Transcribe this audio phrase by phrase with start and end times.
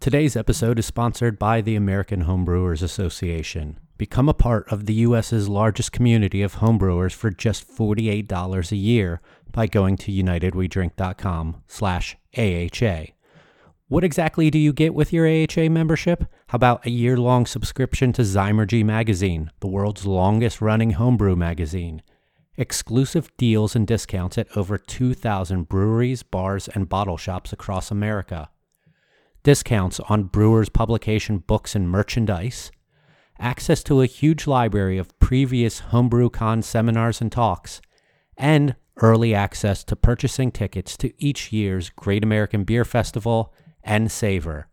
[0.00, 3.78] Today's episode is sponsored by the American Homebrewers Association.
[3.98, 9.20] Become a part of the U.S.'s largest community of homebrewers for just $48 a year
[9.52, 13.12] by going to unitedwedrink.com slash AHA.
[13.88, 16.24] What exactly do you get with your AHA membership?
[16.46, 22.00] How about a year-long subscription to Zymurgy magazine, the world's longest-running homebrew magazine?
[22.56, 28.48] Exclusive deals and discounts at over 2,000 breweries, bars, and bottle shops across America.
[29.42, 32.70] Discounts on Brewers publication books and merchandise.
[33.38, 37.80] Access to a huge library of previous HomebrewCon seminars and talks.
[38.36, 44.68] And early access to purchasing tickets to each year's Great American Beer Festival and Savor.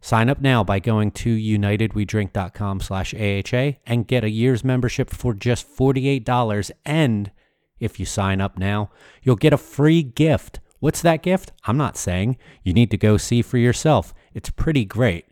[0.00, 5.34] Sign up now by going to unitedwedrink.com slash AHA and get a year's membership for
[5.34, 6.70] just $48.
[6.84, 7.32] And
[7.80, 8.90] if you sign up now,
[9.22, 10.60] you'll get a free gift.
[10.80, 11.52] What's that gift?
[11.64, 12.36] I'm not saying.
[12.62, 14.14] You need to go see for yourself.
[14.32, 15.26] It's pretty great.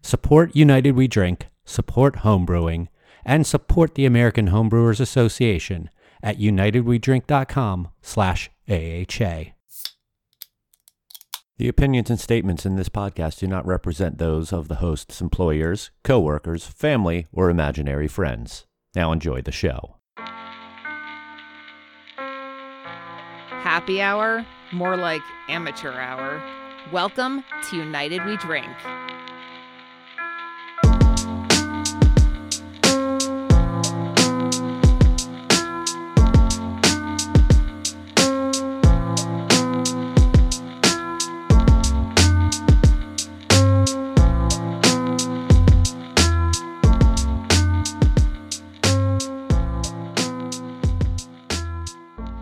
[0.00, 2.88] Support United We Drink, support homebrewing,
[3.24, 5.90] and support the American Homebrewers Association
[6.22, 9.52] at unitedwedrink.com slash AHA.
[11.58, 15.90] The opinions and statements in this podcast do not represent those of the host's employers,
[16.02, 18.66] coworkers, family, or imaginary friends.
[18.94, 20.01] Now enjoy the show.
[23.62, 26.42] Happy hour, more like amateur hour.
[26.90, 28.66] Welcome to United We Drink.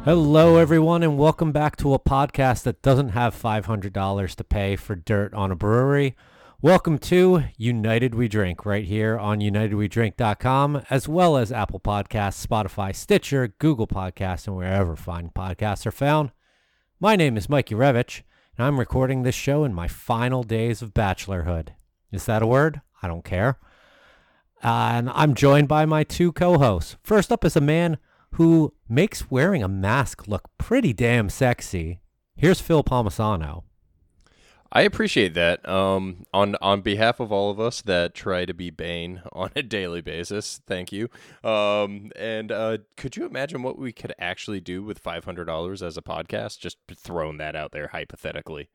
[0.02, 4.94] Hello, everyone, and welcome back to a podcast that doesn't have $500 to pay for
[4.94, 6.16] dirt on a brewery.
[6.62, 12.96] Welcome to United We Drink right here on UnitedWeDrink.com, as well as Apple Podcasts, Spotify,
[12.96, 16.30] Stitcher, Google Podcasts, and wherever fine podcasts are found.
[16.98, 18.22] My name is Mikey Revich,
[18.56, 21.74] and I'm recording this show in my final days of bachelorhood.
[22.10, 22.80] Is that a word?
[23.02, 23.58] I don't care.
[24.64, 26.96] Uh, and I'm joined by my two co hosts.
[27.02, 27.98] First up is a man
[28.34, 32.00] who makes wearing a mask look pretty damn sexy.
[32.36, 33.64] Here's Phil Palmisano.
[34.72, 35.68] I appreciate that.
[35.68, 39.62] Um, on on behalf of all of us that try to be Bane on a
[39.62, 41.08] daily basis, thank you.
[41.42, 45.82] Um, and uh, could you imagine what we could actually do with five hundred dollars
[45.82, 46.60] as a podcast?
[46.60, 48.68] Just throwing that out there hypothetically.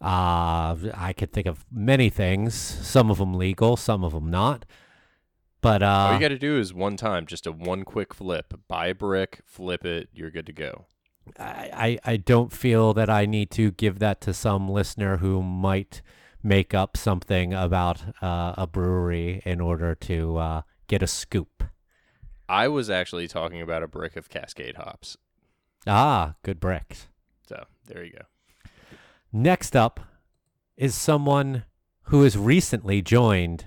[0.00, 2.54] Uh, I could think of many things.
[2.54, 4.64] Some of them legal, some of them not.
[5.60, 8.54] But uh, all you got to do is one time, just a one quick flip.
[8.66, 10.86] Buy a brick, flip it, you're good to go.
[11.38, 16.02] I, I don't feel that I need to give that to some listener who might
[16.42, 21.64] make up something about uh, a brewery in order to uh, get a scoop.
[22.48, 25.16] I was actually talking about a brick of Cascade hops.
[25.86, 27.06] Ah, good bricks.
[27.46, 28.70] So there you go.
[29.32, 30.00] Next up
[30.76, 31.64] is someone
[32.04, 33.66] who has recently joined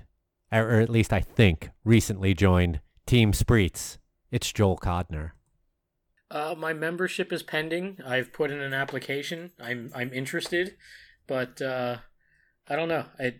[0.52, 3.98] or at least I think, recently joined Team Spreets.
[4.30, 5.32] It's Joel Codner.
[6.30, 7.98] Uh, my membership is pending.
[8.04, 9.52] I've put in an application.
[9.60, 10.76] I'm I'm interested,
[11.26, 11.98] but uh,
[12.68, 13.04] I don't know.
[13.18, 13.34] I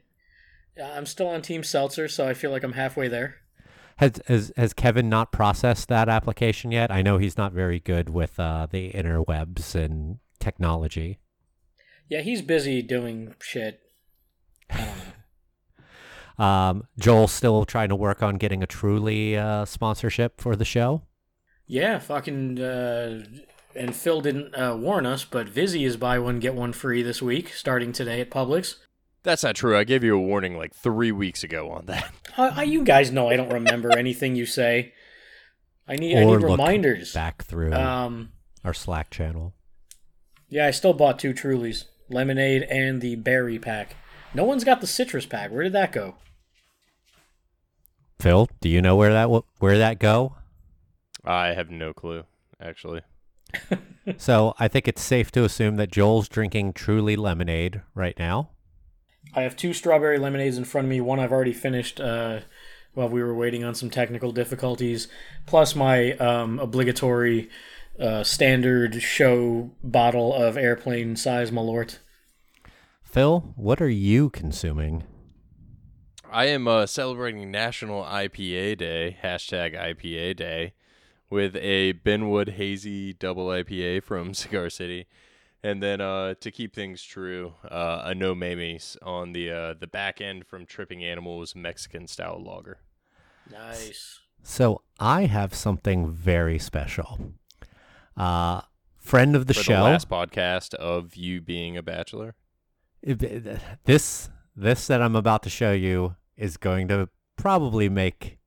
[0.82, 3.36] I'm still on Team Seltzer, so I feel like I'm halfway there.
[3.97, 6.91] Has has, has Kevin not processed that application yet?
[6.91, 11.19] I know he's not very good with uh, the interwebs and technology.
[12.09, 13.81] Yeah, he's busy doing shit.
[14.71, 15.14] I don't know.
[16.39, 21.03] Um, Joel still trying to work on getting a truly uh, sponsorship for the show.
[21.67, 22.61] Yeah, fucking.
[22.61, 23.25] Uh,
[23.77, 27.21] and Phil didn't uh, warn us, but Vizzy is buy one get one free this
[27.22, 28.77] week, starting today at Publix.
[29.22, 29.77] That's not true.
[29.77, 32.12] I gave you a warning like three weeks ago on that.
[32.37, 34.93] Uh, you guys know I don't remember anything you say.
[35.89, 37.12] I need or I need reminders.
[37.12, 38.31] Back through um,
[38.65, 39.55] our Slack channel.
[40.49, 43.97] Yeah, I still bought two Trulies, lemonade and the berry pack.
[44.34, 45.51] No one's got the citrus pack.
[45.51, 46.16] Where did that go?
[48.19, 49.28] Phil, do you know where that
[49.59, 50.37] where that go?
[51.25, 52.25] I have no clue,
[52.61, 53.03] actually.
[54.16, 58.51] so I think it's safe to assume that Joel's drinking Truly lemonade right now.
[59.34, 61.01] I have two strawberry lemonades in front of me.
[61.01, 62.41] One I've already finished uh,
[62.95, 65.09] while we were waiting on some technical difficulties,
[65.47, 67.49] plus my um, obligatory
[67.99, 71.99] uh, standard show bottle of airplane size Malort.
[73.03, 75.05] Phil, what are you consuming?
[76.34, 80.72] I am uh, celebrating National IPA Day, hashtag IPA Day,
[81.31, 85.07] with a Benwood Hazy Double IPA from Cigar City.
[85.63, 89.86] and then uh, to keep things true, uh, a no mames on the uh, the
[89.86, 92.78] back end from Tripping Animals Mexican style lager.
[93.48, 94.19] Nice.
[94.42, 97.34] So I have something very special.
[98.16, 98.63] Uh,
[98.98, 99.77] friend of the For show.
[99.77, 102.34] the last podcast of you being a bachelor.
[103.04, 108.39] This this that I'm about to show you is going to probably make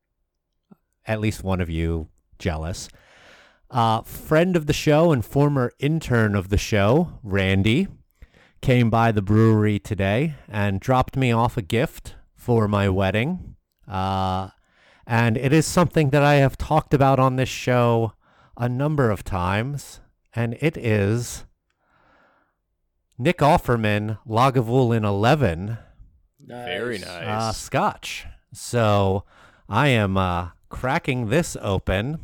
[1.05, 2.89] at least one of you jealous.
[3.69, 7.87] Uh, friend of the show and former intern of the show, Randy,
[8.61, 13.55] came by the brewery today and dropped me off a gift for my wedding.
[13.87, 14.49] Uh,
[15.05, 18.13] and it is something that I have talked about on this show
[18.57, 20.01] a number of times,
[20.33, 21.45] and it is
[23.17, 25.77] Nick Offerman Lagavulin 11
[26.47, 26.65] Nice.
[26.65, 27.27] Very nice.
[27.27, 28.25] uh, scotch.
[28.53, 29.23] So
[29.69, 32.15] I am uh, cracking this open.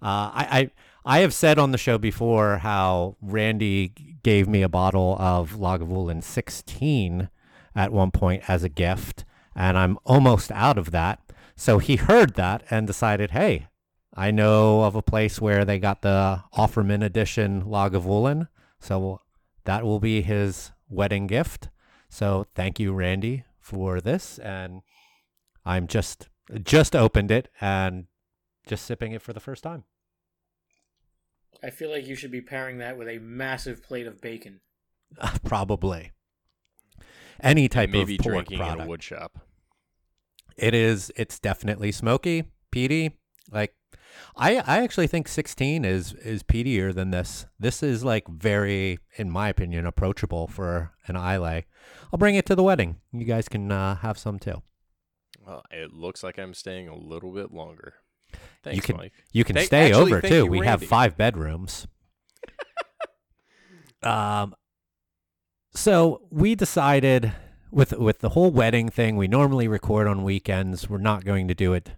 [0.00, 0.70] Uh, I, I
[1.04, 6.22] I have said on the show before how Randy gave me a bottle of Lagavulin
[6.22, 7.28] 16
[7.74, 11.20] at one point as a gift, and I'm almost out of that.
[11.56, 13.66] So he heard that and decided, hey,
[14.14, 19.20] I know of a place where they got the Offerman edition Lagavulin, so
[19.64, 21.68] that will be his wedding gift.
[22.12, 24.38] So thank you, Randy, for this.
[24.38, 24.82] And
[25.64, 26.28] I'm just
[26.62, 28.04] just opened it and
[28.66, 29.84] just sipping it for the first time.
[31.62, 34.60] I feel like you should be pairing that with a massive plate of bacon.
[35.44, 36.12] Probably
[37.40, 38.80] any type Maybe of pork drinking product.
[38.80, 39.38] in a wood shop.
[40.58, 41.10] It is.
[41.16, 43.16] It's definitely smoky, peaty.
[43.50, 43.74] Like,
[44.36, 47.46] I I actually think 16 is is peatier than this.
[47.58, 51.66] This is like very, in my opinion, approachable for an Islay.
[52.12, 52.96] I'll bring it to the wedding.
[53.12, 54.62] You guys can uh, have some too.
[55.46, 57.94] Well, it looks like I'm staying a little bit longer.
[58.62, 59.12] Thanks, can- Mike.
[59.32, 60.34] You can Thank- stay actually, over too.
[60.36, 61.86] you, we have five bedrooms.
[64.02, 64.54] um,
[65.74, 67.32] so we decided
[67.70, 69.16] with with the whole wedding thing.
[69.16, 70.88] We normally record on weekends.
[70.88, 71.92] We're not going to do it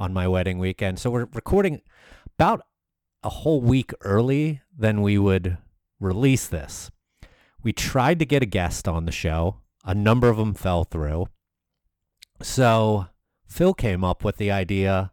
[0.00, 0.98] on my wedding weekend.
[0.98, 1.82] So we're recording
[2.38, 2.62] about
[3.22, 5.58] a whole week early than we would
[6.00, 6.90] release this.
[7.62, 9.58] We tried to get a guest on the show.
[9.84, 11.26] A number of them fell through.
[12.40, 13.06] So
[13.46, 15.12] Phil came up with the idea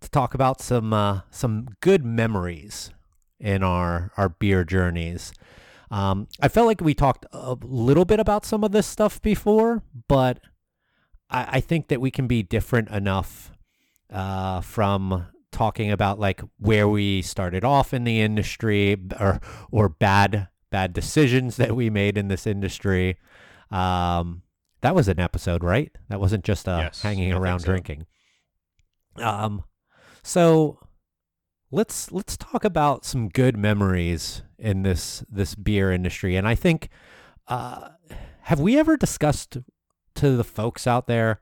[0.00, 2.90] to talk about some uh, some good memories
[3.38, 5.32] in our our beer journeys.
[5.90, 9.82] Um, I felt like we talked a little bit about some of this stuff before,
[10.08, 10.40] but
[11.30, 13.50] I, I think that we can be different enough
[14.10, 19.40] uh, from talking about like where we started off in the industry or
[19.70, 23.18] or bad bad decisions that we made in this industry.
[23.70, 24.42] Um,
[24.82, 25.90] that was an episode, right?
[26.08, 27.66] That wasn't just uh, Yes, hanging I around so.
[27.66, 28.06] drinking.
[29.16, 29.64] Um,
[30.22, 30.78] so
[31.70, 36.36] let's let's talk about some good memories in this this beer industry.
[36.36, 36.88] And I think,
[37.48, 37.88] uh,
[38.42, 39.58] have we ever discussed
[40.14, 41.40] to the folks out there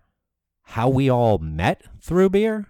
[0.72, 2.66] how we all met through beer?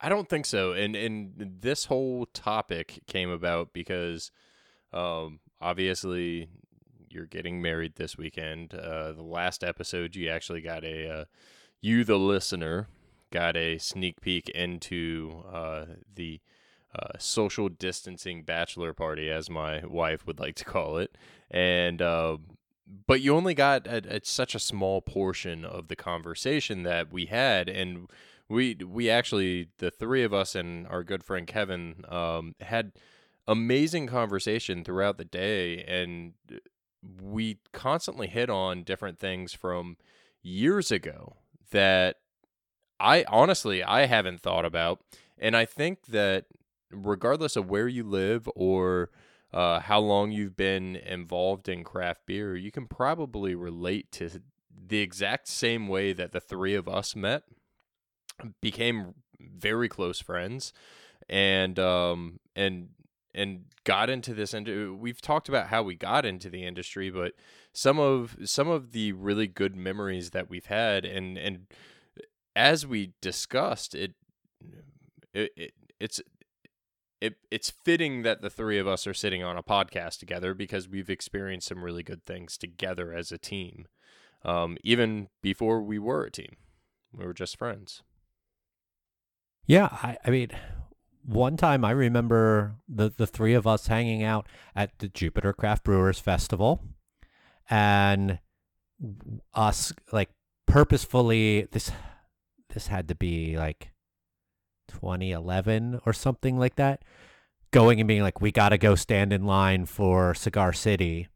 [0.00, 0.72] I don't think so.
[0.72, 4.30] And and this whole topic came about because
[4.92, 6.48] um obviously
[7.08, 8.74] you're getting married this weekend.
[8.74, 11.24] Uh the last episode you actually got a uh,
[11.80, 12.88] you the listener
[13.32, 16.40] got a sneak peek into uh the
[16.96, 21.16] uh, social distancing bachelor party, as my wife would like to call it,
[21.50, 22.36] and uh,
[22.86, 27.26] but you only got a, a, such a small portion of the conversation that we
[27.26, 28.10] had, and
[28.48, 32.92] we we actually the three of us and our good friend Kevin um, had
[33.46, 36.34] amazing conversation throughout the day, and
[37.20, 39.96] we constantly hit on different things from
[40.42, 41.36] years ago
[41.70, 42.16] that
[43.00, 45.00] I honestly I haven't thought about,
[45.38, 46.46] and I think that
[46.90, 49.10] regardless of where you live or
[49.54, 54.28] uh, how long you've been involved in craft beer, you can probably relate to
[54.86, 57.44] the exact same way that the three of us met,
[58.60, 60.72] became very close friends,
[61.28, 62.88] and um and
[63.34, 67.32] and got into this and we've talked about how we got into the industry but
[67.72, 71.66] some of some of the really good memories that we've had and and
[72.54, 74.12] as we discussed it
[75.32, 76.20] it, it it's
[77.24, 80.90] it, it's fitting that the three of us are sitting on a podcast together because
[80.90, 83.86] we've experienced some really good things together as a team.
[84.44, 86.56] Um, even before we were a team,
[87.14, 88.02] we were just friends.
[89.66, 90.50] Yeah, I, I mean,
[91.24, 95.84] one time I remember the the three of us hanging out at the Jupiter Craft
[95.84, 96.82] Brewers Festival,
[97.70, 98.38] and
[99.54, 100.28] us like
[100.66, 101.90] purposefully this
[102.74, 103.93] this had to be like
[104.88, 107.02] 2011 or something like that
[107.74, 111.28] going and being like, we got to go stand in line for Cigar City.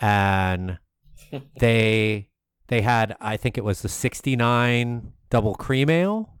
[0.00, 0.78] And
[1.58, 2.28] they
[2.68, 6.34] they had I think it was the 69 double cream ale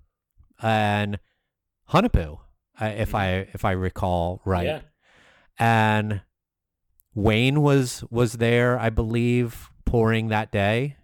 [0.60, 1.18] and
[1.90, 2.38] Hunahpu,
[2.80, 4.66] uh, if I if I recall right.
[4.66, 4.80] Yeah.
[5.58, 6.22] And
[7.14, 10.96] Wayne was was there, I believe, pouring that day.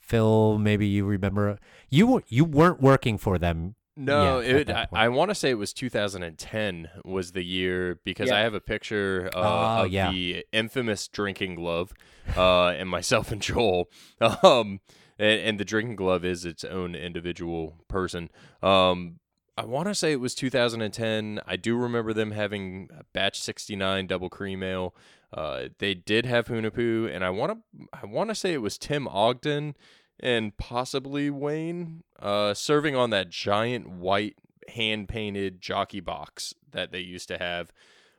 [0.00, 3.76] Phil, maybe you remember you you weren't working for them.
[3.98, 5.04] No, yet at it, I.
[5.06, 9.28] I want to say it was 2010 was the year because I have a picture
[9.34, 10.10] uh, Oh, of yeah.
[10.12, 11.92] the infamous drinking glove,
[12.36, 13.90] uh, and myself and Joel.
[14.20, 14.80] Um,
[15.18, 18.30] and, and the drinking glove is its own individual person.
[18.62, 19.18] Um,
[19.56, 21.40] I want to say it was 2010.
[21.44, 24.94] I do remember them having batch 69 double cream ale.
[25.32, 28.78] Uh, they did have Hunahpu, and I want to I want to say it was
[28.78, 29.74] Tim Ogden
[30.20, 34.36] and possibly Wayne uh, serving on that giant white
[34.68, 37.72] hand painted jockey box that they used to have.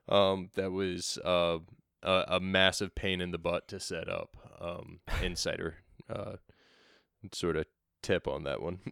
[0.08, 1.60] Um, that was uh,
[2.02, 4.36] a, a massive pain in the butt to set up.
[4.60, 5.76] Um, insider
[6.10, 6.38] uh,
[7.32, 7.66] sort of
[8.02, 8.80] tip on that one.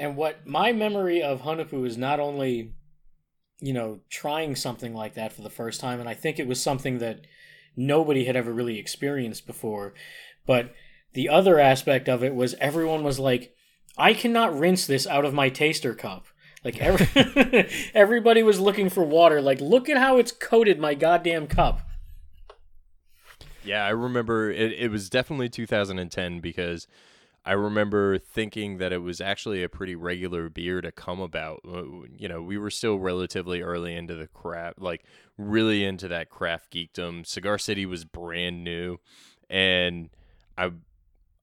[0.00, 2.72] And what my memory of Hunahpu is not only,
[3.60, 6.62] you know, trying something like that for the first time, and I think it was
[6.62, 7.26] something that
[7.76, 9.92] nobody had ever really experienced before,
[10.46, 10.72] but
[11.12, 13.54] the other aspect of it was everyone was like,
[13.96, 16.26] I cannot rinse this out of my taster cup.
[16.64, 19.40] Like every, everybody was looking for water.
[19.40, 21.80] Like, look at how it's coated my goddamn cup.
[23.64, 26.86] Yeah, I remember it, it was definitely 2010 because
[27.44, 31.60] I remember thinking that it was actually a pretty regular beer to come about.
[31.64, 35.04] You know, we were still relatively early into the craft, like
[35.38, 37.26] really into that craft geekdom.
[37.26, 38.98] Cigar City was brand new,
[39.48, 40.10] and
[40.58, 40.72] I,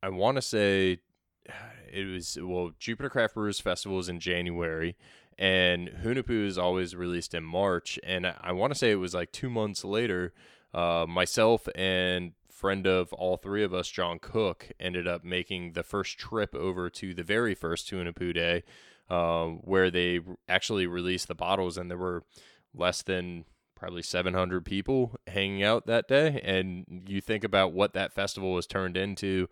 [0.07, 0.99] I want to say
[1.91, 4.95] it was well Jupiter Craft Brewers Festival is in January.
[5.39, 9.31] And Hunahpu is always released in March, and I, want to say it was like
[9.31, 10.33] two months later
[10.73, 15.83] uh, myself and friend of all three of us, John Cook, ended up making the
[15.83, 18.63] first trip over to the very first Hunahpu Day,
[19.11, 22.23] um, where they actually released the bottles, and there were
[22.73, 23.45] less than
[23.75, 26.41] probably 700 people hanging out that day.
[26.43, 29.49] And you think about what that festival was turned into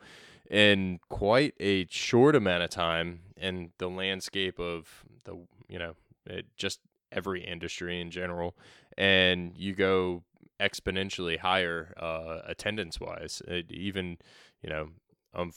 [0.50, 5.36] in quite a short amount of time, and the landscape of the,
[5.68, 5.94] you know,
[6.26, 6.80] it, just
[7.12, 8.56] every industry in general.
[8.98, 10.24] And you go
[10.60, 13.42] exponentially higher uh, attendance wise.
[13.70, 14.18] even
[14.62, 14.90] you know,
[15.34, 15.52] um,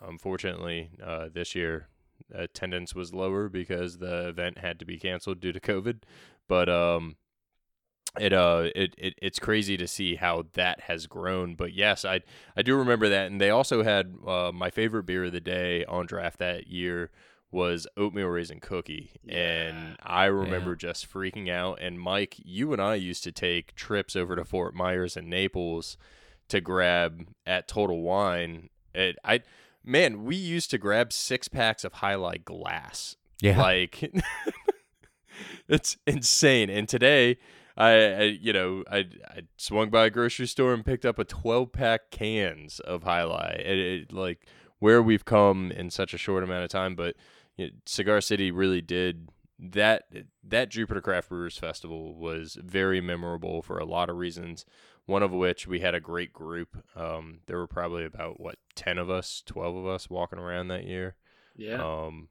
[0.00, 1.88] unfortunately, uh, this year
[2.34, 6.02] attendance was lower because the event had to be canceled due to COVID.
[6.48, 7.16] But um,
[8.18, 11.54] it uh it, it it's crazy to see how that has grown.
[11.54, 12.20] But yes, I
[12.56, 15.84] I do remember that, and they also had uh, my favorite beer of the day
[15.84, 17.10] on draft that year
[17.52, 22.96] was oatmeal raisin cookie and i remember just freaking out and mike you and i
[22.96, 25.96] used to take trips over to fort myers and naples
[26.48, 29.40] to grab at total wine it, i
[29.84, 33.58] man we used to grab six packs of Jai Alai glass Yeah.
[33.62, 34.12] like
[35.68, 37.38] it's insane and today
[37.76, 41.24] I, I you know I, I swung by a grocery store and picked up a
[41.24, 44.46] 12 pack cans of Jai Alai it, it, like
[44.78, 47.16] where we've come in such a short amount of time but
[47.56, 49.28] you know, cigar city really did
[49.58, 50.04] that
[50.44, 54.64] that jupiter craft brewers festival was very memorable for a lot of reasons
[55.06, 58.98] one of which we had a great group um, there were probably about what 10
[58.98, 61.16] of us 12 of us walking around that year
[61.56, 61.82] Yeah.
[61.82, 62.28] um,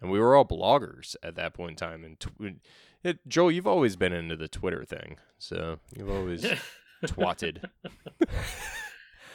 [0.00, 2.04] and we were all bloggers at that point in time.
[2.04, 2.60] And tw-
[3.06, 6.44] it, Joel, you've always been into the Twitter thing, so you've always
[7.04, 7.64] twatted.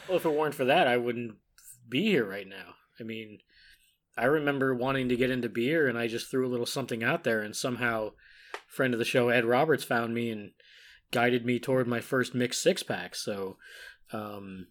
[0.07, 1.35] Well, if it weren't for that, I wouldn't
[1.87, 2.73] be here right now.
[2.99, 3.37] I mean,
[4.17, 7.23] I remember wanting to get into beer, and I just threw a little something out
[7.23, 8.11] there, and somehow,
[8.67, 10.51] friend of the show Ed Roberts found me and
[11.11, 13.15] guided me toward my first mixed six pack.
[13.15, 13.55] So,
[14.11, 14.67] um,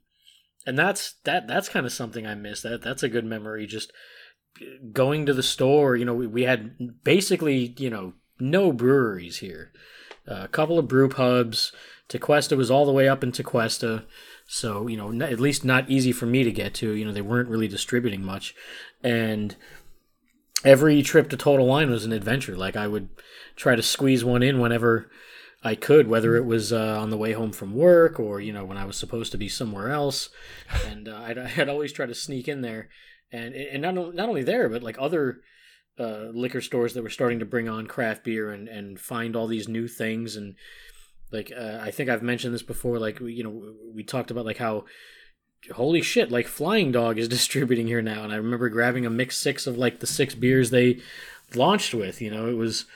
[0.66, 1.48] and that's that.
[1.48, 2.60] That's kind of something I miss.
[2.60, 3.66] That that's a good memory.
[3.66, 3.92] Just
[4.92, 5.96] going to the store.
[5.96, 9.72] You know, we, we had basically you know no breweries here.
[10.28, 11.72] Uh, a couple of brew pubs.
[12.08, 14.04] Tequesta was all the way up in Tequesta.
[14.46, 16.92] So, you know, at least not easy for me to get to.
[16.92, 18.54] You know, they weren't really distributing much.
[19.02, 19.54] And
[20.64, 22.56] every trip to Total Wine was an adventure.
[22.56, 23.08] Like, I would
[23.54, 25.08] try to squeeze one in whenever
[25.62, 28.64] I could, whether it was uh, on the way home from work or, you know,
[28.64, 30.30] when I was supposed to be somewhere else.
[30.88, 32.88] And uh, I'd, I'd always try to sneak in there.
[33.32, 35.42] And, and not, not only there, but like other
[36.00, 39.46] uh, liquor stores that were starting to bring on craft beer and, and find all
[39.46, 40.54] these new things and
[41.32, 42.98] like uh, I think I've mentioned this before.
[42.98, 44.84] Like you know, we talked about like how
[45.74, 49.36] holy shit, like Flying Dog is distributing here now, and I remember grabbing a mix
[49.36, 51.00] six of like the six beers they
[51.54, 52.20] launched with.
[52.20, 52.86] You know, it was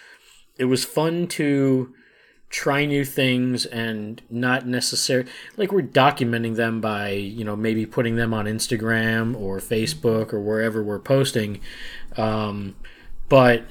[0.59, 1.95] it was fun to
[2.51, 8.15] try new things and not necessarily like we're documenting them by you know maybe putting
[8.17, 11.61] them on Instagram or Facebook or wherever we're posting,
[12.17, 12.75] um,
[13.29, 13.65] but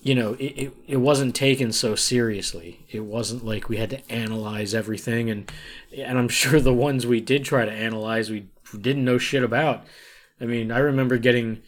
[0.00, 2.86] you know it, it, it wasn't taken so seriously.
[2.90, 5.50] It wasn't like we had to analyze everything and
[5.96, 8.48] and I'm sure the ones we did try to analyze we
[8.80, 9.84] didn't know shit about.
[10.40, 11.62] I mean, I remember getting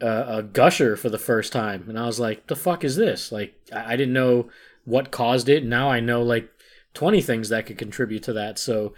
[0.00, 3.54] a gusher for the first time, and I was like, "The fuck is this?" Like,
[3.72, 4.48] I, I didn't know
[4.84, 5.64] what caused it.
[5.64, 6.48] Now I know like
[6.94, 8.58] twenty things that could contribute to that.
[8.58, 8.94] So,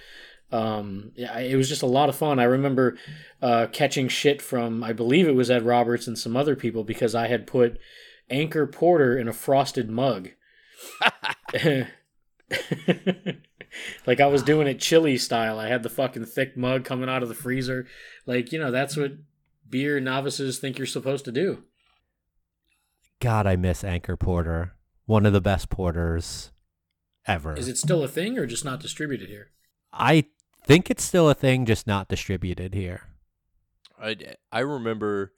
[0.52, 2.38] um, yeah, it was just a lot of fun.
[2.38, 2.96] I remember
[3.40, 7.14] uh, catching shit from I believe it was Ed Roberts and some other people because
[7.14, 7.78] I had put
[8.28, 10.30] Anchor Porter in a frosted mug.
[14.06, 15.58] like I was doing it chili style.
[15.58, 17.86] I had the fucking thick mug coming out of the freezer.
[18.26, 19.12] Like, you know, that's what
[19.68, 21.64] beer novices think you're supposed to do.
[23.20, 24.74] God, I miss Anchor Porter.
[25.06, 26.50] One of the best porters
[27.26, 27.54] ever.
[27.54, 29.50] Is it still a thing or just not distributed here?
[29.92, 30.26] I
[30.64, 33.02] think it's still a thing, just not distributed here.
[34.00, 34.16] I,
[34.50, 35.32] I remember,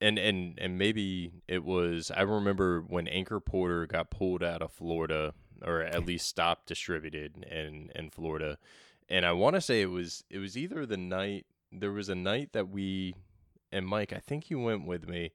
[0.00, 2.10] and, and and maybe it was.
[2.10, 7.44] I remember when Anchor Porter got pulled out of Florida, or at least stopped distributed
[7.48, 8.58] in in Florida,
[9.08, 12.14] and I want to say it was it was either the night there was a
[12.14, 13.14] night that we
[13.72, 15.32] and Mike, I think you went with me.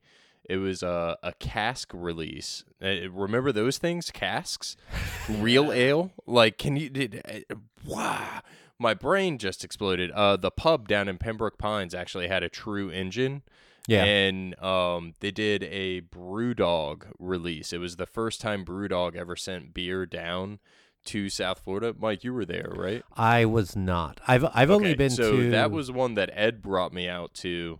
[0.47, 2.63] It was a, a cask release.
[2.81, 4.11] Uh, remember those things?
[4.11, 4.77] Casks,
[5.29, 6.11] real ale.
[6.27, 6.89] Like, can you?
[6.89, 8.41] Did, uh, wow,
[8.79, 10.11] my brain just exploded.
[10.11, 13.43] Uh, the pub down in Pembroke Pines actually had a true engine.
[13.87, 14.03] Yeah.
[14.03, 17.71] And um, they did a BrewDog release.
[17.71, 20.59] It was the first time BrewDog ever sent beer down
[21.05, 21.93] to South Florida.
[21.97, 23.03] Mike, you were there, right?
[23.15, 24.19] I was not.
[24.27, 27.79] I've I've only been so to that was one that Ed brought me out to,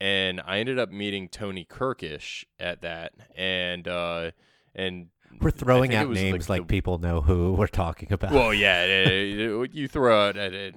[0.00, 4.30] and I ended up meeting Tony Kirkish at that, and uh,
[4.74, 5.08] and
[5.40, 8.32] we're throwing out names like, the- people know who we're talking about.
[8.32, 10.36] Well, yeah, uh, you throw out.
[10.36, 10.70] Uh, uh,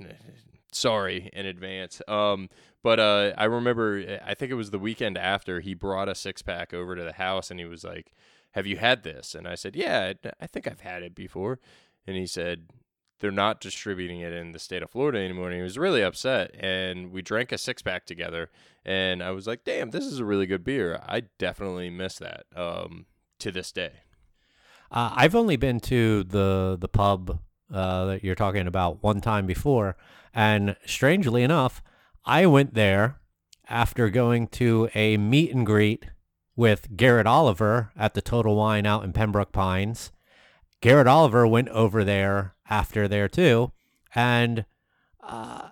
[0.72, 2.02] sorry in advance.
[2.08, 2.50] Um,
[2.82, 6.42] but uh, I remember, I think it was the weekend after he brought a six
[6.42, 8.12] pack over to the house, and he was like,
[8.52, 11.60] "Have you had this?" And I said, "Yeah, I I think I've had it before."
[12.06, 12.68] And he said,
[13.20, 16.52] "They're not distributing it in the state of Florida anymore." And he was really upset.
[16.60, 18.50] And we drank a six pack together,
[18.86, 21.02] and I was like, "Damn, this is a really good beer.
[21.08, 23.06] I definitely miss that." Um,
[23.40, 23.92] to this day.
[24.94, 27.40] Uh, I've only been to the the pub
[27.74, 29.98] uh, that you're talking about one time before,
[30.34, 31.82] and strangely enough,
[32.26, 33.20] I went there
[33.68, 36.06] after going to a meet and greet
[36.56, 40.12] with Garrett Oliver at the Total Wine out in Pembroke Pines.
[40.80, 43.72] Garrett Oliver went over there after there too,
[44.14, 44.66] and
[45.24, 45.70] uh,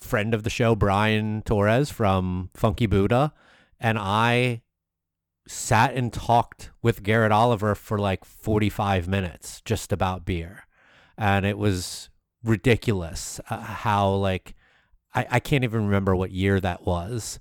[0.00, 3.32] friend of the show Brian Torres from Funky Buddha
[3.78, 4.62] and I
[5.50, 10.64] sat and talked with Garrett Oliver for like 45 minutes just about beer.
[11.18, 12.08] And it was
[12.44, 14.54] ridiculous uh, how, like,
[15.12, 17.40] I, I can't even remember what year that was,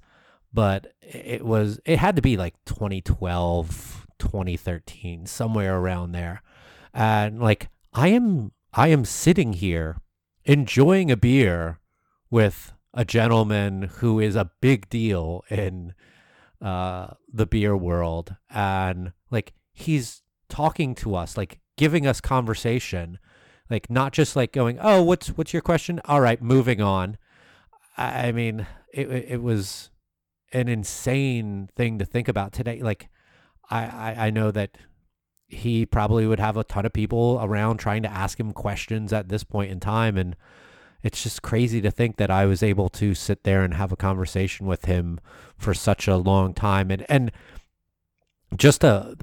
[0.52, 6.41] but it was, it had to be like 2012, 2013, somewhere around there.
[6.93, 10.02] And like, I am, I am sitting here
[10.45, 11.80] enjoying a beer
[12.32, 15.93] with a gentleman who is a big deal in
[16.62, 23.17] uh the beer world and like he's talking to us like giving us conversation
[23.69, 26.02] like not just like going oh what's what's your question?
[26.06, 27.17] All right moving on.
[27.98, 29.91] I, mean it, it it was
[30.54, 32.82] an insane thing to think about today.
[32.82, 33.10] Like
[33.69, 34.78] I, I i know that
[35.48, 39.30] he probably would have a ton of people around trying to ask him questions at
[39.30, 40.36] this point in time and
[41.04, 43.98] it's just crazy to think that I was able to sit there and have a
[43.98, 45.20] conversation with him
[45.58, 46.92] for such a long time.
[46.92, 47.32] And and
[48.56, 49.16] just a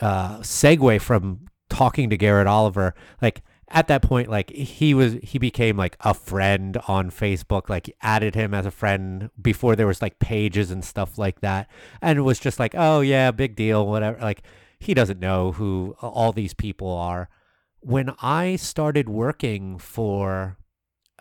[0.00, 5.38] uh, segue from talking to Garrett Oliver, like at that point, like he was he
[5.38, 10.02] became like a friend on Facebook, like added him as a friend before there was
[10.02, 11.70] like pages and stuff like that,
[12.02, 14.18] and it was just like, oh yeah, big deal, whatever.
[14.20, 14.42] Like
[14.78, 17.28] he doesn't know who all these people are.
[17.80, 20.58] When I started working for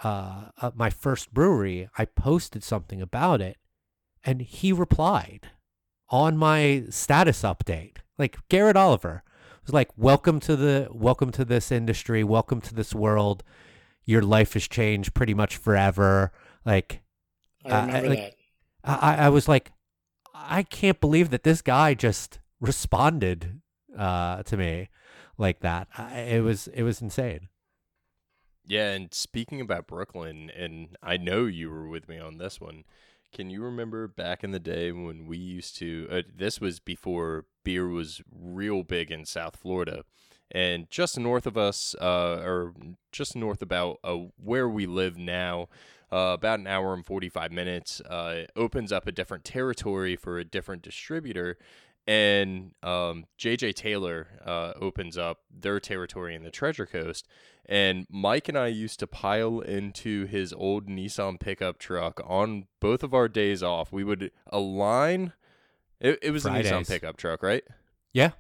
[0.04, 3.58] uh, uh, my first brewery, I posted something about it,
[4.24, 5.50] and he replied
[6.10, 7.98] on my status update.
[8.18, 9.24] Like Garrett Oliver
[9.66, 12.24] was like, "Welcome to the welcome to this industry.
[12.24, 13.44] Welcome to this world.
[14.06, 16.32] Your life has changed pretty much forever."
[16.66, 17.02] Like,
[17.66, 18.36] I Uh, remember like- that.
[18.84, 19.72] I, I was like,
[20.34, 23.62] I can't believe that this guy just responded
[23.98, 24.88] uh, to me
[25.38, 25.90] like that.
[25.98, 27.50] I, it was it was insane.
[28.70, 32.84] Yeah, and speaking about Brooklyn, and I know you were with me on this one.
[33.34, 36.08] can you remember back in the day when we used to?
[36.12, 40.04] Uh, this was before beer was real big in South Florida,
[40.52, 42.74] and just north of us, uh, or
[43.12, 45.68] just north about uh, where we live now,
[46.12, 50.46] uh, about an hour and 45 minutes, uh, opens up a different territory for a
[50.46, 51.58] different distributor.
[52.10, 57.28] And um, JJ Taylor uh, opens up their territory in the Treasure Coast.
[57.68, 63.04] And Mike and I used to pile into his old Nissan pickup truck on both
[63.04, 63.92] of our days off.
[63.92, 65.34] We would align.
[66.00, 67.64] It, it was a Nissan pickup truck, right?
[68.12, 68.32] Yeah.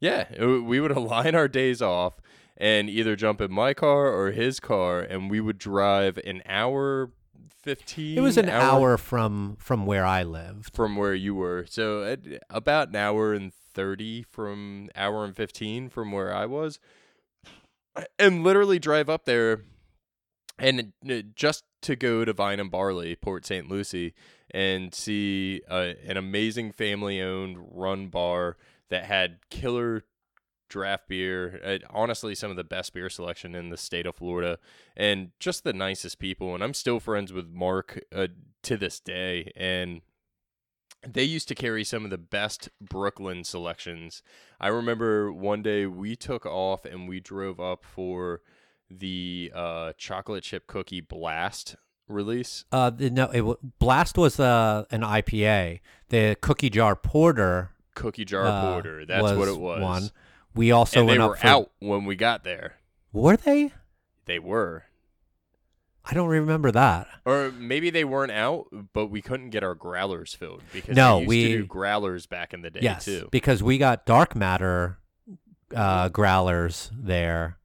[0.00, 2.20] Yeah, it- we would align our days off
[2.58, 7.10] and either jump in my car or his car, and we would drive an hour
[7.50, 8.18] fifteen.
[8.18, 10.74] It was an hour from from where I lived.
[10.74, 15.88] from where you were, so at about an hour and thirty from hour and fifteen
[15.88, 16.78] from where I was,
[18.18, 19.62] and literally drive up there,
[20.58, 23.68] and uh, just to go to Vine and Barley, Port St.
[23.68, 24.14] Lucie,
[24.50, 28.56] and see uh, an amazing family-owned run bar
[28.88, 30.04] that had killer
[30.74, 31.60] draft beer.
[31.64, 34.58] Uh, honestly, some of the best beer selection in the state of Florida,
[34.96, 36.52] and just the nicest people.
[36.52, 38.26] And I'm still friends with Mark uh,
[38.64, 40.00] to this day, and
[41.06, 44.20] they used to carry some of the best Brooklyn selections.
[44.60, 48.40] I remember one day we took off and we drove up for
[48.90, 51.76] the uh, chocolate chip cookie blast
[52.08, 52.64] release.
[52.72, 55.78] Uh, the- no, it, Blast was uh, an IPA.
[56.08, 59.06] The Cookie Jar Porter Cookie jar uh, porter.
[59.06, 59.80] That's what it was.
[59.82, 60.10] One.
[60.54, 62.76] We also and they were for, out when we got there.
[63.12, 63.72] Were they?
[64.26, 64.84] They were.
[66.04, 67.08] I don't remember that.
[67.24, 71.36] Or maybe they weren't out, but we couldn't get our growlers filled because No, we
[71.38, 73.28] used to we- do growlers back in the day yes, too.
[73.32, 74.98] because we got Dark Matter
[75.74, 77.56] uh, growlers there,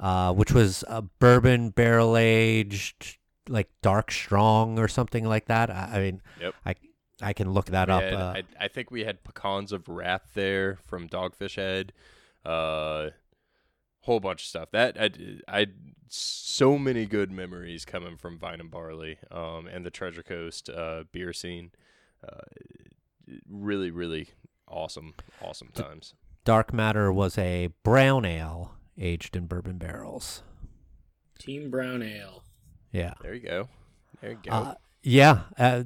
[0.00, 3.18] uh, which was a bourbon barrel aged,
[3.48, 5.70] like dark strong or something like that.
[5.70, 6.54] I, I mean, Yep.
[6.66, 6.74] I
[7.22, 8.02] I can look that We up.
[8.02, 11.92] had- uh, I, I think we had pecans of wrath there from Dogfish Head,
[12.46, 13.10] uh,
[14.00, 14.70] whole bunch of stuff.
[14.72, 15.10] That I,
[15.48, 15.66] I
[16.08, 21.04] so many good memories coming from Vine and Barley, um, and the Treasure Coast uh,
[21.12, 21.72] beer scene.
[22.26, 22.42] Uh,
[23.48, 24.30] really, really
[24.68, 26.14] awesome, awesome times.
[26.44, 30.42] Dark Matter was a brown ale aged in bourbon barrels.
[31.38, 32.42] Team Brown Ale.
[32.92, 33.14] Yeah.
[33.20, 33.68] There you go.
[34.20, 34.50] There you go.
[34.50, 35.84] Uh, yeah, uh,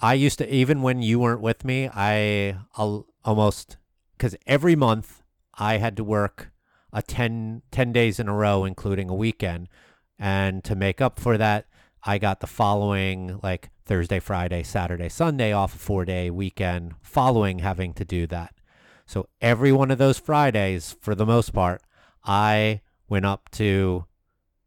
[0.00, 3.76] I used to even when you weren't with me, I al- almost
[4.16, 5.22] because every month
[5.58, 6.50] I had to work
[6.92, 9.68] a 10, 10 days in a row, including a weekend,
[10.18, 11.66] and to make up for that,
[12.04, 17.58] I got the following like Thursday, Friday, Saturday, Sunday off a four day weekend following
[17.58, 18.54] having to do that.
[19.06, 21.82] So every one of those Fridays, for the most part,
[22.24, 24.04] I went up to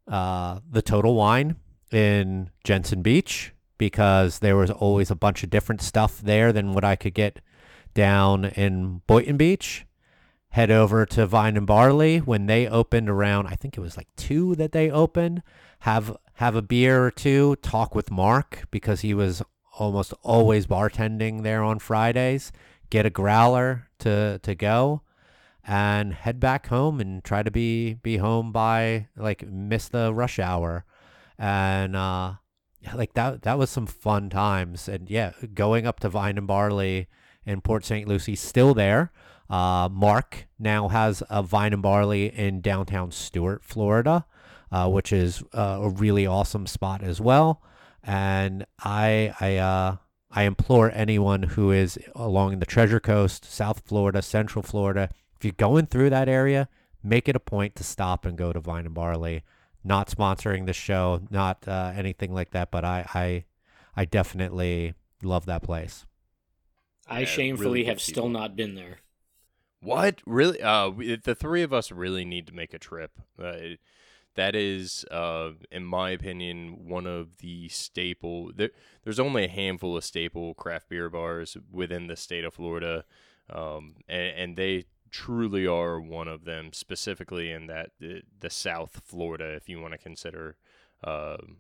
[0.08, 1.58] uh, the Total Wine
[1.92, 6.84] in Jensen Beach because there was always a bunch of different stuff there than what
[6.84, 7.42] I could get
[7.94, 9.86] down in Boynton Beach.
[10.52, 14.08] Head over to Vine and Barley when they opened around I think it was like
[14.18, 15.44] 2 that they opened.
[15.80, 19.44] Have have a beer or two, talk with Mark because he was
[19.78, 22.52] almost always bartending there on Fridays.
[22.90, 25.04] Get a growler to to go
[25.70, 30.40] and head back home and try to be be home by like miss the rush
[30.40, 30.86] hour
[31.38, 32.34] and uh
[32.96, 37.08] like that that was some fun times and yeah going up to vine and barley
[37.46, 39.12] in port st lucie still there
[39.50, 44.26] uh mark now has a vine and barley in downtown stuart florida
[44.72, 47.62] uh, which is uh, a really awesome spot as well
[48.04, 49.96] and i i uh
[50.32, 55.10] i implore anyone who is along the treasure coast south florida central florida
[55.40, 56.68] if you're going through that area,
[57.02, 59.44] make it a point to stop and go to Vine and Barley.
[59.86, 63.46] Not sponsoring the show, not uh, anything like that, but I, I,
[63.96, 66.06] I definitely love that place.
[67.08, 68.98] I Yeah, shamefully really good have still not been there.
[69.82, 70.62] What really?
[70.62, 73.20] Uh, we, the three of us really need to make a trip.
[73.42, 73.76] Uh,
[74.36, 78.52] that is, uh, in my opinion, one of the staple.
[78.56, 78.70] There,
[79.04, 83.06] there's only a handful of staple craft beer bars within the state of Florida,
[83.50, 86.72] um, and, and they truly are one of them.
[86.74, 90.58] Specifically in that the, the South Florida, if you want to consider.
[91.04, 91.58] um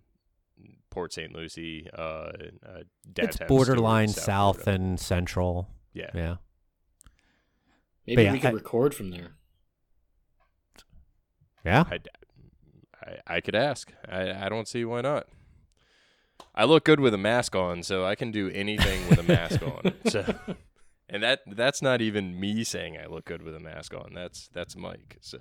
[0.90, 1.34] Port St.
[1.34, 2.32] Lucie, uh,
[2.66, 2.84] uh,
[3.16, 5.70] it's borderline Stuart, south and central.
[5.94, 6.10] yeah.
[6.14, 6.36] Yeah.
[8.10, 9.36] Maybe yeah, we could I- record from there.
[11.66, 11.84] Yeah.
[11.90, 12.00] I,
[13.04, 13.92] I, I could ask.
[14.10, 15.28] I, I don't see why not.
[16.56, 19.62] I look good with a mask on, so I can do anything with a mask
[19.62, 19.94] on.
[20.10, 20.26] So,
[21.10, 24.12] and that that's not even me saying I look good with a mask on.
[24.14, 25.18] That's that's Mike.
[25.22, 25.38] So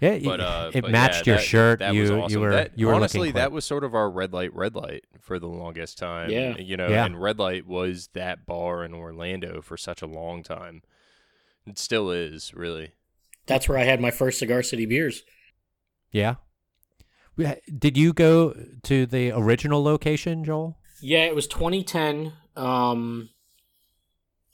[0.00, 1.78] Yeah, But uh, it but matched yeah, your that- shirt.
[1.78, 2.30] That you was awesome.
[2.32, 4.74] you were That- you were honestly looking that was sort of our red light, red
[4.74, 6.30] light for the longest time.
[6.30, 6.56] Yeah.
[6.58, 7.04] you know, Yeah.
[7.06, 10.82] and red light was that bar in Orlando for such a long time.
[11.66, 12.92] It still is, really.
[13.46, 15.22] That's where I had my first Cigar City beers.
[16.12, 16.34] yeah.
[17.78, 18.54] Did you go
[18.84, 20.78] to the original location, Joel?
[21.00, 22.32] Yeah, it was 2010.
[22.56, 23.30] Um,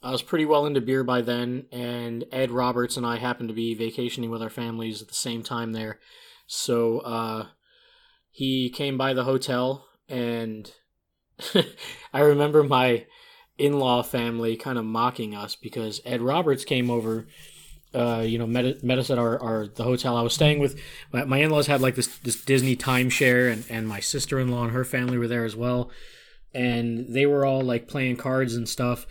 [0.03, 3.55] I was pretty well into beer by then, and Ed Roberts and I happened to
[3.55, 5.99] be vacationing with our families at the same time there.
[6.47, 7.47] So uh,
[8.31, 10.71] he came by the hotel, and
[12.13, 13.05] I remember my
[13.57, 17.27] in law family kind of mocking us because Ed Roberts came over.
[17.93, 20.79] Uh, you know, met, met us at our, our the hotel I was staying with.
[21.11, 24.47] My, my in laws had like this this Disney timeshare, and, and my sister in
[24.47, 25.91] law and her family were there as well
[26.53, 29.05] and they were all like playing cards and stuff.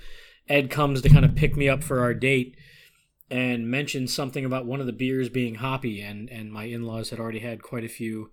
[0.50, 2.56] Ed comes to kind of pick me up for our date
[3.30, 7.20] and mentions something about one of the beers being hoppy and and my in-laws had
[7.20, 8.32] already had quite a few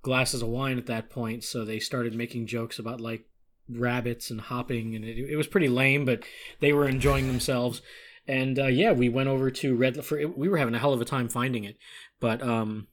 [0.00, 3.26] glasses of wine at that point so they started making jokes about like
[3.68, 6.24] rabbits and hopping and it, it was pretty lame but
[6.60, 7.82] they were enjoying themselves.
[8.26, 11.00] And uh, yeah we went over to red for we were having a hell of
[11.00, 11.76] a time finding it
[12.20, 12.86] but um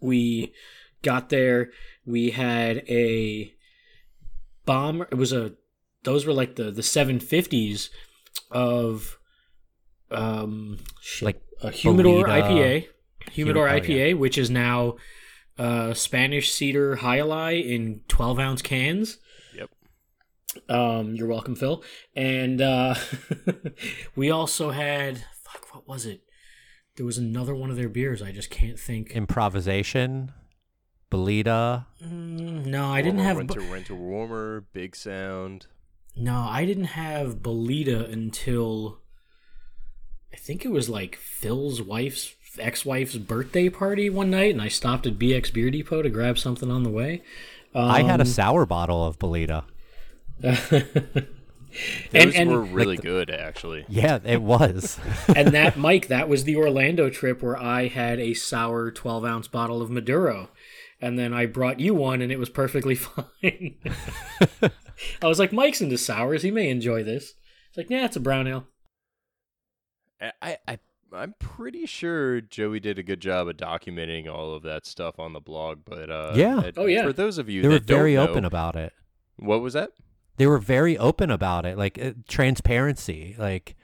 [0.00, 0.54] we
[1.02, 1.70] got there
[2.06, 3.52] we had a
[4.64, 5.54] bomber it was a
[6.04, 7.88] those were like the the 750s
[8.50, 9.18] of
[10.10, 12.42] um shit, Like a humidor Bolita.
[12.42, 12.86] ipa
[13.32, 14.96] humidor oh, ipa which is now
[15.58, 19.18] uh spanish cedar high in 12 ounce cans
[19.56, 19.70] Yep.
[20.68, 21.82] um you're welcome phil
[22.14, 22.94] and uh
[24.16, 26.20] we also had fuck what was it
[26.96, 30.32] there was another one of their beers i just can't think Improvisation,
[31.10, 31.86] Bolita.
[32.04, 35.66] Mm, no i didn't Warmer, have winter, winter warmer, big sound.
[36.16, 38.98] No, I didn't have Bolita until
[40.32, 45.06] I think it was like Phil's wife's ex-wife's birthday party one night, and I stopped
[45.06, 47.22] at BX Beer Depot to grab something on the way.
[47.74, 49.64] Um, I had a sour bottle of Bolita.
[52.12, 53.84] Those and and were really good, actually.
[53.88, 54.98] Yeah, it was.
[55.34, 59.48] and that Mike, that was the Orlando trip where I had a sour twelve ounce
[59.48, 60.50] bottle of Maduro,
[61.00, 63.76] and then I brought you one, and it was perfectly fine.
[65.22, 67.34] I was like, Mike's into sours; he may enjoy this.
[67.68, 68.66] It's like, yeah, it's a brown ale.
[70.20, 70.78] I, I, I
[71.12, 75.32] I'm pretty sure Joey did a good job of documenting all of that stuff on
[75.32, 75.80] the blog.
[75.84, 76.70] But uh, Yeah.
[76.76, 77.02] Oh, yeah.
[77.02, 78.92] For those of you they were that don't very know- open about it.
[79.36, 79.90] what was that?
[80.36, 83.36] They were very open about it, like uh, transparency.
[83.38, 83.76] Like,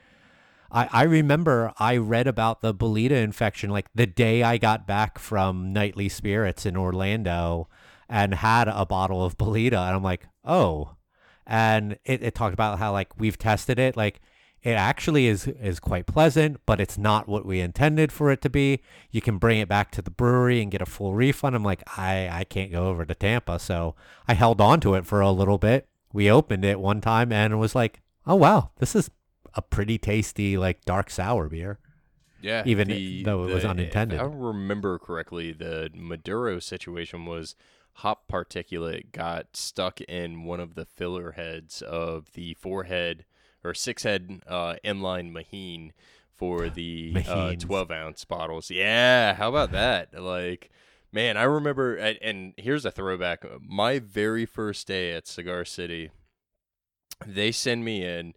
[0.69, 5.17] I I remember I read about the Bolita infection like the day I got back
[5.17, 7.69] from Nightly Spirits in Orlando,
[8.09, 10.97] and had a bottle of Bolita, and I'm like, oh,
[11.51, 14.21] and it, it talked about how like we've tested it, like
[14.63, 18.49] it actually is is quite pleasant, but it's not what we intended for it to
[18.49, 18.79] be.
[19.11, 21.55] You can bring it back to the brewery and get a full refund.
[21.55, 23.95] I'm like, I I can't go over to Tampa, so
[24.27, 25.87] I held on to it for a little bit.
[26.13, 29.09] We opened it one time and it was like, oh wow, this is
[29.53, 31.79] a pretty tasty like dark sour beer.
[32.41, 34.15] Yeah, Even the- though it was the- unintended.
[34.19, 37.55] If I remember correctly, the Maduro situation was
[37.95, 43.25] hop particulate got stuck in one of the filler heads of the four head
[43.63, 45.91] or six head uh, inline Meheen
[46.33, 48.71] for the uh, 12 ounce bottles.
[48.71, 50.19] Yeah, how about that?
[50.19, 50.71] Like,
[51.11, 53.45] man, I remember, and, and here's a throwback.
[53.61, 56.09] My very first day at Cigar City,
[57.25, 58.33] they send me in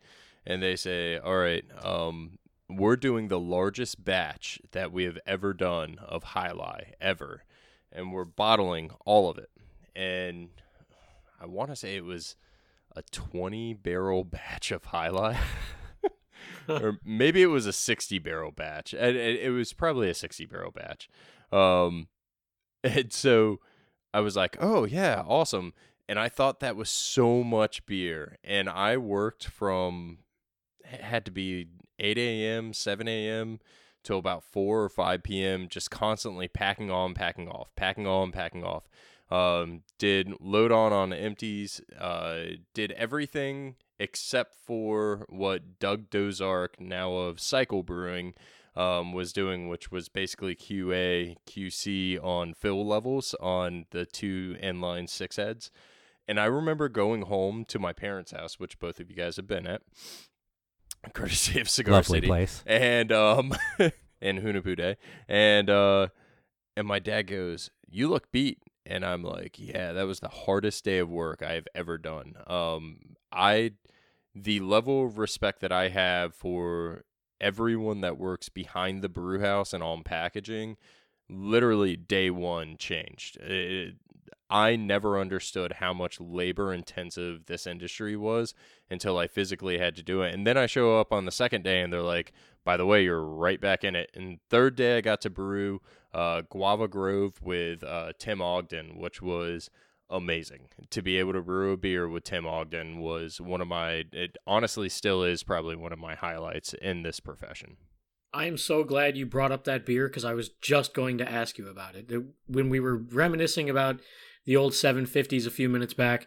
[0.46, 2.38] and they say, "All right, um,
[2.68, 7.44] we're doing the largest batch that we have ever done of High Lie ever,
[7.94, 9.50] and we're bottling all of it."
[9.96, 10.48] And
[11.40, 12.36] I want to say it was
[12.96, 15.38] a 20 barrel batch of Jai Alai.
[16.68, 18.92] or maybe it was a 60 barrel batch.
[18.94, 21.08] And it, it was probably a 60 barrel batch.
[21.52, 22.08] Um,
[22.84, 23.60] and so
[24.12, 25.74] I was like, oh, yeah, awesome.
[26.08, 28.38] And I thought that was so much beer.
[28.44, 30.18] And I worked from,
[30.84, 33.58] had to be 8 a.m., 7 a.m.
[34.04, 38.62] till about 4 or 5 p.m., just constantly packing on, packing off, packing on, packing
[38.62, 38.84] off.
[39.30, 42.42] Um, did load on on empties, uh,
[42.74, 48.34] did everything except for what Doug Dozark, now of Cycle Brewing,
[48.76, 55.08] um, was doing, which was basically QA, QC on fill levels on the two inline
[55.08, 55.70] six heads.
[56.26, 59.46] And I remember going home to my parents' house, which both of you guys have
[59.46, 59.82] been at,
[61.14, 62.62] courtesy of Cigar Lovely City, place.
[62.66, 63.52] and um,
[64.20, 64.96] and Hunahpu Day,
[65.28, 66.08] and uh,
[66.76, 70.84] and my dad goes, "You look beat," and I'm like, "Yeah, that was the hardest
[70.84, 73.72] day of work I've ever done." Um, I,
[74.34, 77.04] the level of respect that I have for
[77.40, 80.76] everyone that works behind the brew house and on packaging
[81.28, 83.36] literally day one changed.
[83.36, 83.96] It,
[84.54, 88.54] I never understood how much labor intensive this industry was
[88.88, 90.32] until I physically had to do it.
[90.32, 92.30] And then I show up on the second day and they're like,
[92.64, 94.12] by the way, you're right back in it.
[94.14, 95.80] And third day, I got to brew
[96.14, 99.70] uh, Guava Grove with uh, Tim Ogden, which was
[100.08, 100.68] amazing.
[100.88, 104.36] To be able to brew a beer with Tim Ogden was one of my, it
[104.46, 107.76] honestly still is probably one of my highlights in this profession.
[108.32, 111.28] I am so glad you brought up that beer because I was just going to
[111.28, 112.12] ask you about it.
[112.46, 114.00] When we were reminiscing about
[114.44, 116.26] the old 750s a few minutes back,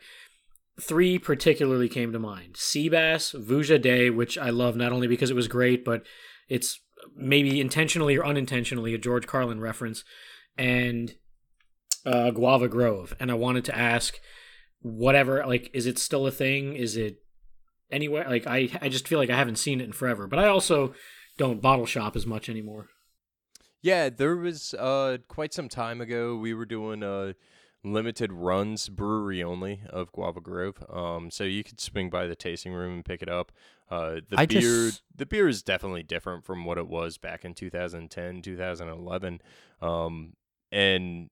[0.80, 5.36] three particularly came to mind Seabass, Vuja De, which I love not only because it
[5.36, 6.04] was great, but
[6.50, 6.80] it's
[7.16, 10.04] maybe intentionally or unintentionally a George Carlin reference,
[10.58, 11.16] and
[12.06, 13.16] uh, Guava Grove.
[13.20, 14.20] And I wanted to ask
[14.82, 16.76] whatever, like, is it still a thing?
[16.76, 17.18] Is it
[17.92, 18.28] anywhere?
[18.28, 20.94] Like, I, I just feel like I haven't seen it in forever, but I also
[21.38, 22.88] don't bottle shop as much anymore.
[23.82, 27.34] Yeah, there was uh, quite some time ago we were doing uh,
[27.84, 30.84] limited runs, brewery only of Guava Grove.
[30.90, 33.52] Um, so you could swing by the tasting room and pick it up.
[33.90, 37.46] Uh, the I beer, just- the beer is definitely different from what it was back
[37.46, 39.42] in 2010, 2011,
[39.82, 40.34] um,
[40.72, 41.30] and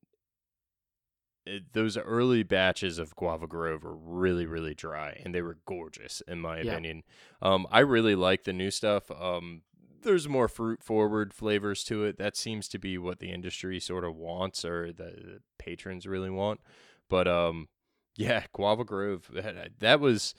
[1.45, 6.21] it, those early batches of Guava Grove were really, really dry, and they were gorgeous
[6.27, 6.71] in my Yeah.
[6.71, 7.03] opinion.
[7.41, 9.11] Um, I really like the new stuff.
[9.11, 9.61] Um,
[10.05, 12.17] there's more fruit forward flavors to it.
[12.17, 16.29] That seems to be what the industry sort of wants, or the, the patrons really
[16.29, 16.61] want.
[17.09, 17.67] But um,
[18.15, 19.29] yeah, Guava Grove.
[19.33, 20.33] That, that was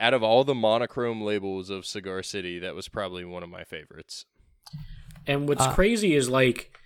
[0.00, 3.64] out of all the monochrome labels of Cigar City, that was probably one of my
[3.64, 4.26] favorites.
[5.26, 6.76] And what's Uh, crazy is like,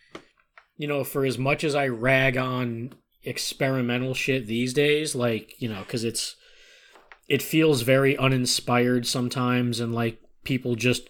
[0.77, 2.93] you know, for as much as I rag on
[3.25, 6.37] experimental shit these days, like, you know, because it's,
[7.29, 11.09] it feels very uninspired sometimes and like people just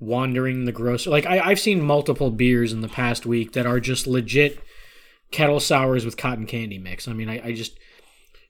[0.00, 1.10] wandering the grocery.
[1.10, 4.60] Like, I, I've seen multiple beers in the past week that are just legit
[5.30, 7.08] kettle sours with cotton candy mix.
[7.08, 7.78] I mean, I, I just,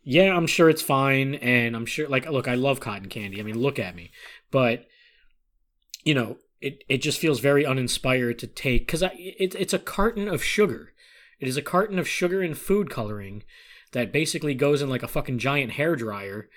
[0.03, 1.35] yeah, I'm sure it's fine.
[1.37, 3.41] And I'm sure, like, look, I love cotton candy.
[3.41, 4.11] I mean, look at me.
[4.51, 4.87] But,
[6.05, 10.29] you know, it, it just feels very uninspired to take because it, it's a carton
[10.29, 10.93] of sugar.
[11.41, 13.43] It is a carton of sugar and food coloring
[13.93, 16.49] that basically goes in like a fucking giant hair dryer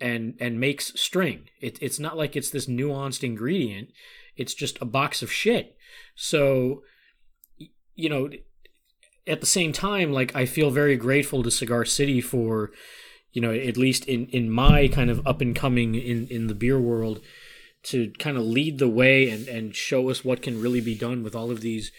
[0.00, 1.48] and and makes string.
[1.60, 3.90] It, it's not like it's this nuanced ingredient.
[4.36, 5.76] It's just a box of shit.
[6.14, 6.82] So,
[7.94, 8.30] you know,
[9.26, 12.70] at the same time, like I feel very grateful to Cigar City for,
[13.32, 16.54] you know, at least in in my kind of up and coming in in the
[16.54, 17.20] beer world
[17.84, 21.22] to kind of lead the way and, and show us what can really be done
[21.22, 21.90] with all of these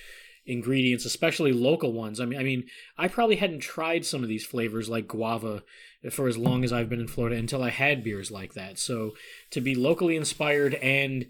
[0.46, 2.20] ingredients, especially local ones.
[2.20, 2.66] I mean, I mean,
[2.98, 5.64] I probably hadn't tried some of these flavors like guava
[6.12, 8.78] for as long as I've been in Florida until I had beers like that.
[8.78, 9.14] So
[9.52, 11.28] to be locally inspired and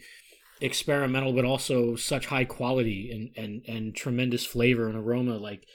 [0.63, 5.65] experimental, but also such high quality and and, and tremendous flavor and aroma, like.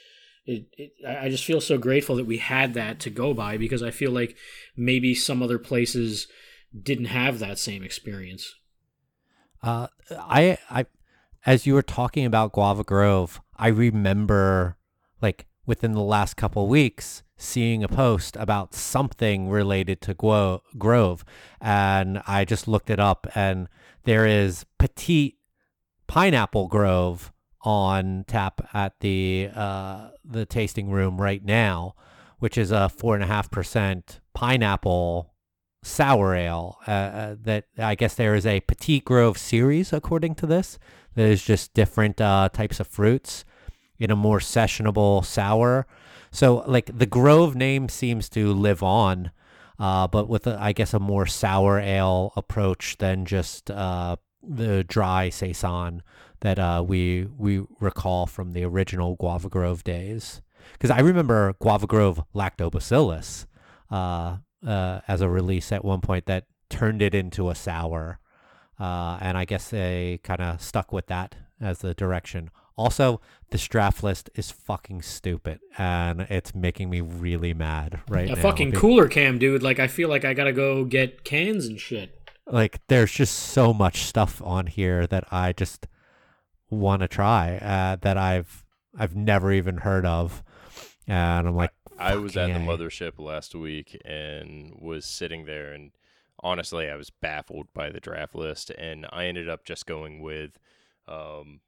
[0.45, 3.83] It, it, I just feel so grateful that we had that to go by because
[3.83, 4.35] I feel like
[4.75, 6.27] maybe some other places
[6.81, 8.55] didn't have that same experience.
[9.61, 10.87] Uh, I, I,
[11.45, 14.77] as you were talking about Guava Grove, I remember,
[15.21, 21.23] like within the last couple weeks, seeing a post about something related to Gwo- Grove,
[21.61, 23.67] and I just looked it up, and
[24.03, 25.37] there is Petite
[26.07, 27.31] Pineapple Grove
[27.61, 31.95] on tap at the uh, the tasting room right now,
[32.39, 35.33] which is a four and a half percent pineapple
[35.83, 36.77] sour ale.
[36.87, 40.79] Uh, uh, that I guess there is a Petit Grove series, according to this.
[41.15, 43.43] That is just different uh, types of fruits
[43.97, 45.85] in a more sessionable sour.
[46.31, 49.31] So, like the Grove name seems to live on,
[49.79, 54.83] uh, but with a, I guess a more sour ale approach than just uh, the
[54.83, 56.03] dry saison
[56.41, 60.41] that uh, we we recall from the original Guava Grove days.
[60.73, 63.45] Because I remember Guava Grove Lactobacillus
[63.89, 68.19] uh, uh, as a release at one point that turned it into a sour,
[68.79, 72.49] uh, and I guess they kind of stuck with that as the direction.
[72.79, 73.19] Also,
[73.51, 78.41] this draft list is fucking stupid, and it's making me really mad right A now.
[78.41, 79.61] fucking be- cooler cam, dude.
[79.61, 82.17] Like I feel like I gotta go get cans and shit.
[82.47, 85.87] like there's just so much stuff on here that I just
[86.69, 88.63] want to try uh, that I've
[88.97, 90.41] I've never even heard of,
[91.05, 95.91] and I'm like, I was at the mothership last week and was sitting there, and
[96.41, 100.51] honestly, I was baffled by the draft list, and I ended up just going with.
[101.09, 101.59] Um,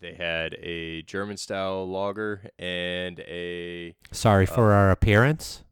[0.00, 5.64] they had a German style lager and a sorry for our appearance.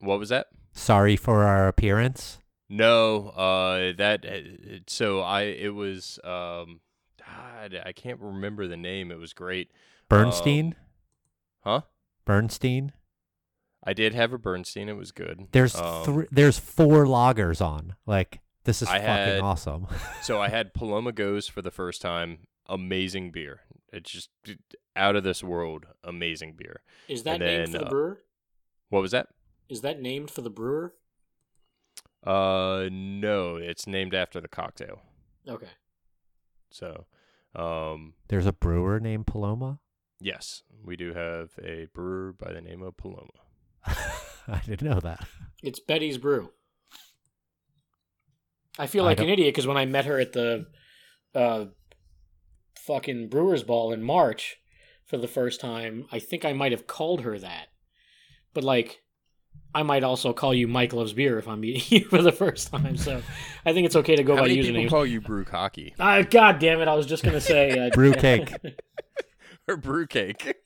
[0.00, 0.46] what was that?
[0.72, 2.38] Sorry for our appearance.
[2.68, 6.80] No, uh, that uh, so I it was um,
[7.18, 9.10] God, I can't remember the name.
[9.10, 9.70] It was great.
[10.08, 10.66] Bernstein.
[10.66, 10.74] Um,
[11.64, 11.80] Huh?
[12.24, 12.92] Bernstein.
[13.84, 14.88] I did have a Bernstein.
[14.88, 15.48] It was good.
[15.52, 16.26] There's Um, three.
[16.30, 17.94] There's four lagers on.
[18.06, 19.86] Like this is I fucking had- awesome.
[20.22, 22.46] so I had Paloma Gose for the first time.
[22.68, 23.60] Amazing beer.
[23.92, 24.30] It's just
[24.94, 25.86] out of this world.
[26.04, 26.82] Amazing beer.
[27.08, 28.22] Is that that And named named for for the the uh, brewer?
[28.90, 29.28] What was that?
[29.68, 30.94] Is that named for the brewer?
[32.24, 35.00] Uh, no, it's named after the cocktail.
[35.48, 35.68] Okay.
[36.70, 37.06] So,
[37.54, 39.78] um, There's a brewer named Paloma.
[40.20, 43.30] yes, we do have a brewer by the name of Paloma.
[43.86, 45.26] I didn't know that.
[45.62, 46.50] It's Betty's Brew.
[48.78, 50.66] I feel I like an idiot because when I met her at the
[51.34, 51.66] uh,
[52.86, 54.56] fucking Brewers Ball in March
[55.04, 57.68] for the first time, I think I might have called her that.
[58.54, 59.02] But like,
[59.74, 62.70] I might also call you Mike Loves Beer if I'm meeting you for the first
[62.70, 62.96] time.
[62.96, 63.22] So
[63.64, 64.88] I think it's okay to go How by many people usernames.
[64.90, 66.88] call you Brew Cocky Ah, God damn it!
[66.88, 68.52] I was just gonna say uh, Brew cake.
[69.68, 70.56] or Brew Cake?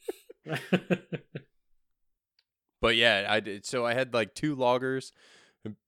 [2.80, 3.66] But yeah, I did.
[3.66, 5.12] So I had like two lagers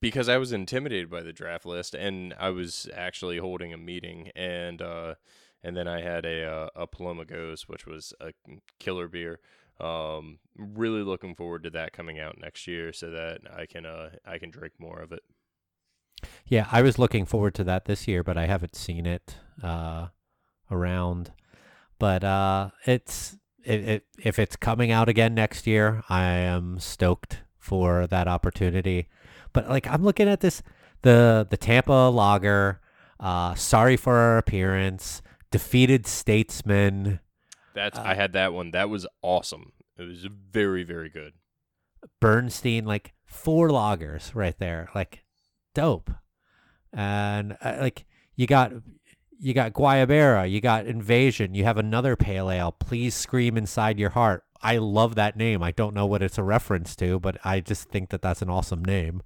[0.01, 4.31] because I was intimidated by the draft list, and I was actually holding a meeting,
[4.37, 5.15] and uh,
[5.63, 8.33] and then I had a uh, a Paloma Gose, which was a
[8.79, 9.41] killer beer.
[9.81, 14.11] Um, really looking forward to that coming out next year, so that I can uh
[14.25, 15.23] I can drink more of it.
[16.47, 20.09] Yeah, I was looking forward to that this year, but I haven't seen it uh,
[20.71, 21.33] around.
[21.99, 27.43] But uh, it's it, it, if it's coming out again next year, I am stoked
[27.59, 29.09] for that opportunity.
[29.53, 30.63] But like I'm looking at this,
[31.03, 32.81] the the Tampa Lager,
[33.21, 37.21] uh, sorry for our appearance, defeated statesman,
[37.75, 38.73] That's Uh, I had that one.
[38.73, 39.73] That was awesome.
[39.97, 41.35] It was very very good.
[42.21, 45.23] Bernstein, like four lagers right there, like
[45.75, 46.11] dope.
[46.93, 48.73] And uh, like you got
[49.39, 52.73] you got Guayabera, you got Invasion, you have another pale ale.
[52.73, 54.45] Please scream inside your heart.
[54.63, 55.63] I love that name.
[55.63, 58.49] I don't know what it's a reference to, but I just think that that's an
[58.49, 59.23] awesome name.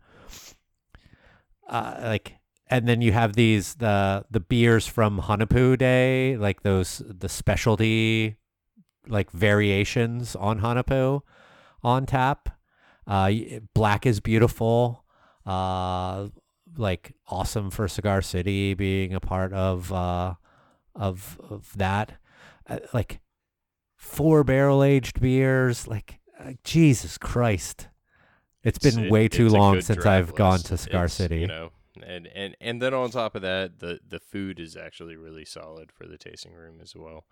[1.69, 2.36] Uh, like,
[2.69, 8.37] and then you have these the the beers from Hunahpu Day, like those the specialty
[9.09, 11.21] like variations on Hunahpu
[11.83, 12.49] on tap.
[13.07, 13.31] Uh,
[13.75, 15.05] Black is beautiful.
[15.45, 16.29] Uh,
[16.77, 20.35] like awesome for Cigar City being a part of uh,
[20.95, 22.15] of of that.
[22.69, 23.21] Uh, like
[23.97, 25.87] four barrel aged beers.
[25.87, 27.89] Like uh, Jesus Christ,
[28.65, 31.39] it's been It's- way too long since I've gone to Cigar It's, City.
[31.39, 31.71] You know,
[32.05, 35.93] and, and and then on top of that, the the food is actually really solid
[35.93, 37.25] for the tasting room as well.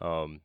[0.00, 0.40] Um,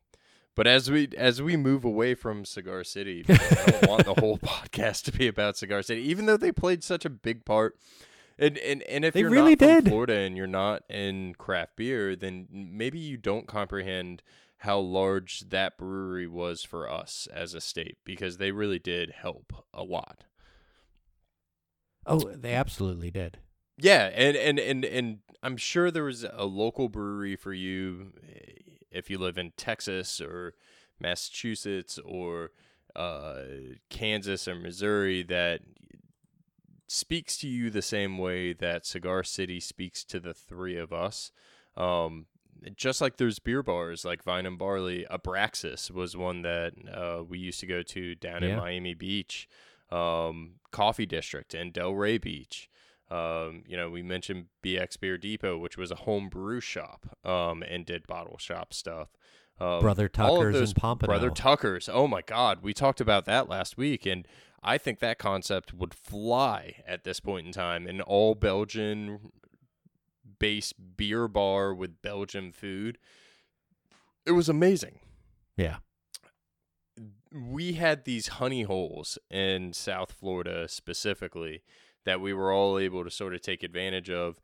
[0.54, 4.38] but as we as we move away from Cigar City, I don't want the whole
[4.44, 7.76] podcast to be about Cigar City, even though they played such a big part.
[8.38, 9.88] And and, and if They you're really not from did.
[9.88, 14.22] Florida and you're not in craft beer, then maybe you don't comprehend
[14.58, 19.52] how large that brewery was for us as a state because they really did help
[19.72, 20.24] a lot.
[22.06, 23.38] oh, they absolutely did.
[23.78, 28.52] Yeah, and and and and I'm sure there was a local brewery for you eh,
[28.90, 30.54] if you live in Texas or
[31.00, 32.50] Massachusetts or
[32.96, 33.42] uh,
[33.88, 35.60] Kansas or Missouri that
[36.88, 41.30] speaks to you the same way that Cigar City speaks to the three of us.
[41.76, 42.26] Um,
[42.74, 47.38] just like there's beer bars like Vine and Barley, Abraxas was one that uh, we
[47.38, 49.48] used to go to down in Miami Beach,
[49.92, 52.68] um, Coffee District and Delray Beach.
[53.10, 57.62] Um, you know, we mentioned BX Beer Depot, which was a home brew shop um,
[57.62, 59.08] and did bottle shop stuff.
[59.60, 61.10] Um, Brother Tucker's those in Pompano.
[61.10, 61.88] Brother Tucker's.
[61.88, 64.26] Oh my God, we talked about that last week, and
[64.62, 67.86] I think that concept would fly at this point in time.
[67.86, 69.32] An all Belgian
[70.38, 72.98] based beer bar with Belgian food.
[74.26, 75.00] It was amazing.
[75.56, 75.76] Yeah.
[77.32, 81.62] We had these honey holes in South Florida specifically
[82.08, 84.40] that we were all able to sort of take advantage of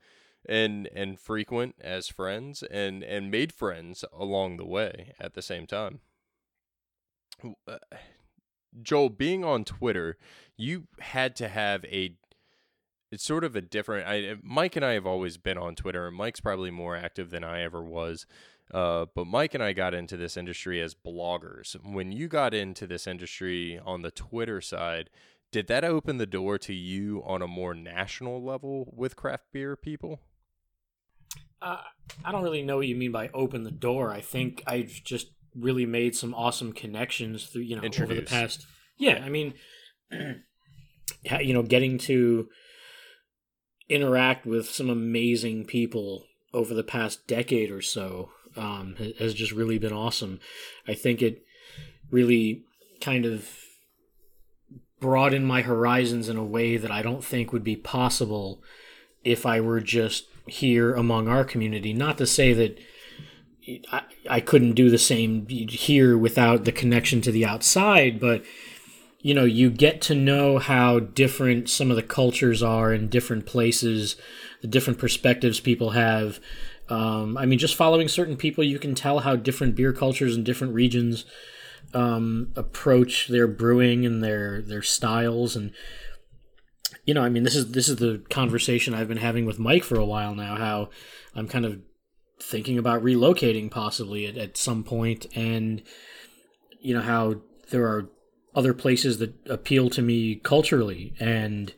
[0.46, 5.66] and and frequent as friends and and made friends along the way at the same
[5.66, 6.00] time.
[7.66, 7.78] Uh,
[8.82, 10.18] Joel, being on Twitter,
[10.56, 12.16] you had to have a
[13.10, 16.16] it's sort of a different I Mike and I have always been on Twitter and
[16.16, 18.26] Mike's probably more active than I ever was.
[18.72, 21.76] Uh, but Mike and I got into this industry as bloggers.
[21.84, 25.10] When you got into this industry on the Twitter side,
[25.54, 29.76] did that open the door to you on a more national level with craft beer
[29.76, 30.18] people?
[31.62, 31.76] Uh,
[32.24, 34.10] I don't really know what you mean by open the door.
[34.10, 38.66] I think I've just really made some awesome connections through you know over the past.
[38.98, 39.54] Yeah, I mean,
[40.10, 42.48] you know, getting to
[43.88, 49.78] interact with some amazing people over the past decade or so um, has just really
[49.78, 50.40] been awesome.
[50.88, 51.44] I think it
[52.10, 52.64] really
[53.00, 53.48] kind of
[55.00, 58.62] broaden my horizons in a way that I don't think would be possible
[59.22, 61.92] if I were just here among our community.
[61.92, 62.78] Not to say that
[63.90, 68.44] I, I couldn't do the same here without the connection to the outside, but
[69.20, 73.46] you know, you get to know how different some of the cultures are in different
[73.46, 74.16] places,
[74.60, 76.40] the different perspectives people have.
[76.90, 80.44] Um, I mean, just following certain people, you can tell how different beer cultures in
[80.44, 81.24] different regions
[81.92, 85.56] um, approach their brewing and their their styles.
[85.56, 85.72] And
[87.04, 89.84] you know i mean this is this is the conversation i've been having with mike
[89.84, 90.88] for a while now how
[91.34, 91.78] i'm kind of
[92.44, 95.26] thinking about relocating possibly at, at some point.
[95.34, 95.82] And
[96.80, 97.36] you know how
[97.70, 98.10] there are
[98.54, 101.14] other places that appeal to me culturally.
[101.18, 101.72] And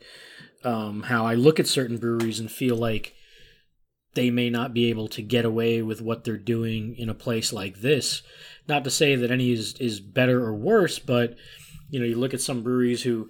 [0.63, 3.13] um, how i look at certain breweries and feel like
[4.15, 7.53] they may not be able to get away with what they're doing in a place
[7.53, 8.23] like this
[8.67, 11.35] not to say that any is is better or worse, but
[11.89, 13.29] you know, you look at some breweries who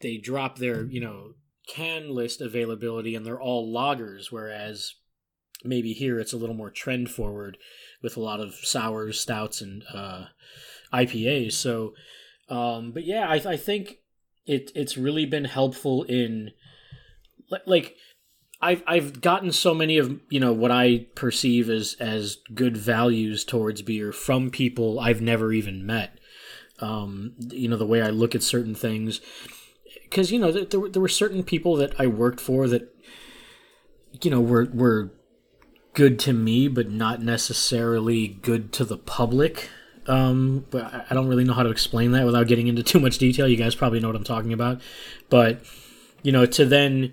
[0.00, 1.34] they drop their you know
[1.66, 4.94] can list availability and they're all lagers, whereas
[5.64, 7.58] maybe here it's a little more trend forward
[8.02, 10.24] with a lot of sours, stouts, and uh,
[10.92, 11.52] IPAs.
[11.52, 11.94] So,
[12.48, 13.98] um, but yeah, I, I think
[14.46, 16.52] it it's really been helpful in
[17.66, 17.96] like
[18.60, 23.44] I've I've gotten so many of you know what I perceive as as good values
[23.44, 26.18] towards beer from people I've never even met.
[26.80, 29.20] Um, you know the way I look at certain things,
[30.04, 32.94] because you know there, there, there were certain people that I worked for that
[34.22, 35.10] you know were were
[35.94, 39.70] good to me, but not necessarily good to the public.
[40.06, 43.18] Um, but I don't really know how to explain that without getting into too much
[43.18, 43.46] detail.
[43.46, 44.80] You guys probably know what I'm talking about,
[45.28, 45.60] but
[46.24, 47.12] you know to then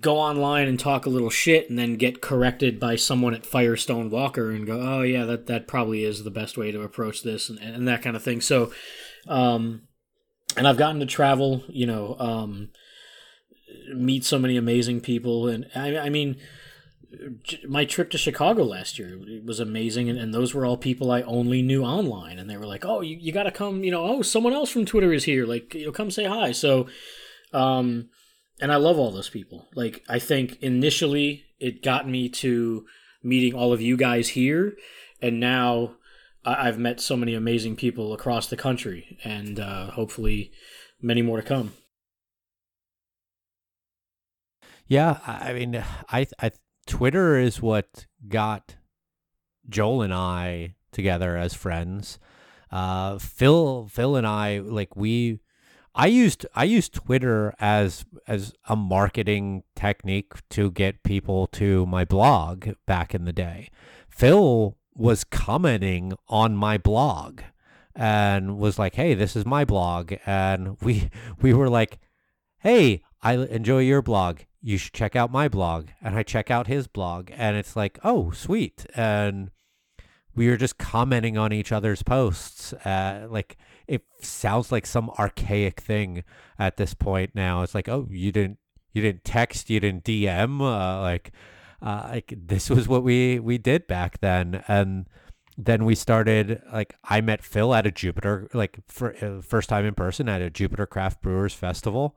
[0.00, 4.10] go online and talk a little shit and then get corrected by someone at Firestone
[4.10, 7.48] Walker and go, oh yeah, that that probably is the best way to approach this
[7.48, 8.40] and, and that kind of thing.
[8.40, 8.72] So,
[9.28, 9.82] um,
[10.56, 12.70] and I've gotten to travel, you know, um,
[13.94, 16.36] meet so many amazing people, and I, I mean.
[17.68, 21.20] My trip to Chicago last year was amazing, and, and those were all people I
[21.20, 22.38] only knew online.
[22.38, 24.02] And they were like, "Oh, you, you got to come, you know.
[24.02, 25.44] Oh, someone else from Twitter is here.
[25.44, 26.86] Like, you know, come say hi." So,
[27.52, 28.08] um,
[28.60, 29.68] and I love all those people.
[29.74, 32.86] Like I think initially it got me to
[33.22, 34.76] meeting all of you guys here,
[35.20, 35.96] and now
[36.44, 40.52] I've met so many amazing people across the country, and uh, hopefully
[41.00, 41.72] many more to come.
[44.86, 46.50] Yeah, I mean, I, I
[46.86, 48.76] Twitter is what got
[49.68, 52.18] Joel and I together as friends.
[52.70, 55.40] Uh, Phil, Phil and I, like we
[55.94, 62.04] I used I used Twitter as as a marketing technique to get people to my
[62.04, 63.70] blog back in the day.
[64.08, 67.42] Phil was commenting on my blog
[67.94, 71.98] and was like, "Hey, this is my blog." And we we were like,
[72.58, 74.40] "Hey, I enjoy your blog.
[74.62, 77.98] You should check out my blog." And I check out his blog and it's like,
[78.02, 79.50] "Oh, sweet." And
[80.34, 83.56] we were just commenting on each other's posts uh, like
[83.86, 86.24] it sounds like some archaic thing
[86.58, 87.62] at this point now.
[87.62, 88.58] It's like, oh, you didn't
[88.92, 91.32] you didn't text, you didn't DM, uh, like
[91.80, 95.06] uh, like this was what we we did back then, and
[95.58, 99.84] then we started like I met Phil at a Jupiter like for uh, first time
[99.84, 102.16] in person at a Jupiter Craft Brewers Festival.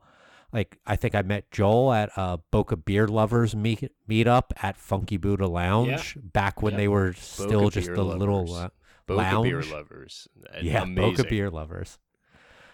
[0.56, 5.18] Like I think I met Joel at a Boca Beer Lovers meet meetup at Funky
[5.18, 6.22] Buddha Lounge yeah.
[6.32, 6.78] back when Yep.
[6.78, 8.56] they were still Boca just Beer the little Lovers.
[8.64, 8.68] uh,
[9.06, 9.44] Boca lounge.
[9.44, 10.28] beer lovers.
[10.62, 10.94] yeah, Amazing.
[11.16, 11.98] Boca beer lovers.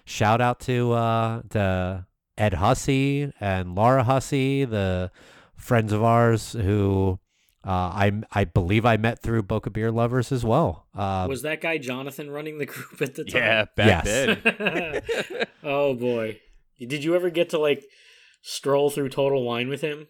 [0.05, 2.07] Shout out to uh to
[2.39, 5.11] Ed Hussey and Laura Hussey, the
[5.57, 7.19] friends of ours who
[7.65, 10.87] uh, I I believe I met through Boca beer lovers as well.
[10.95, 13.43] Uh, Was that guy Jonathan running the group at the time?
[13.43, 14.39] Yeah, back Yes.
[14.45, 15.47] then.
[15.63, 16.41] oh boy,
[16.87, 17.85] did you ever get to like
[18.43, 20.09] stroll through Total Wine with him?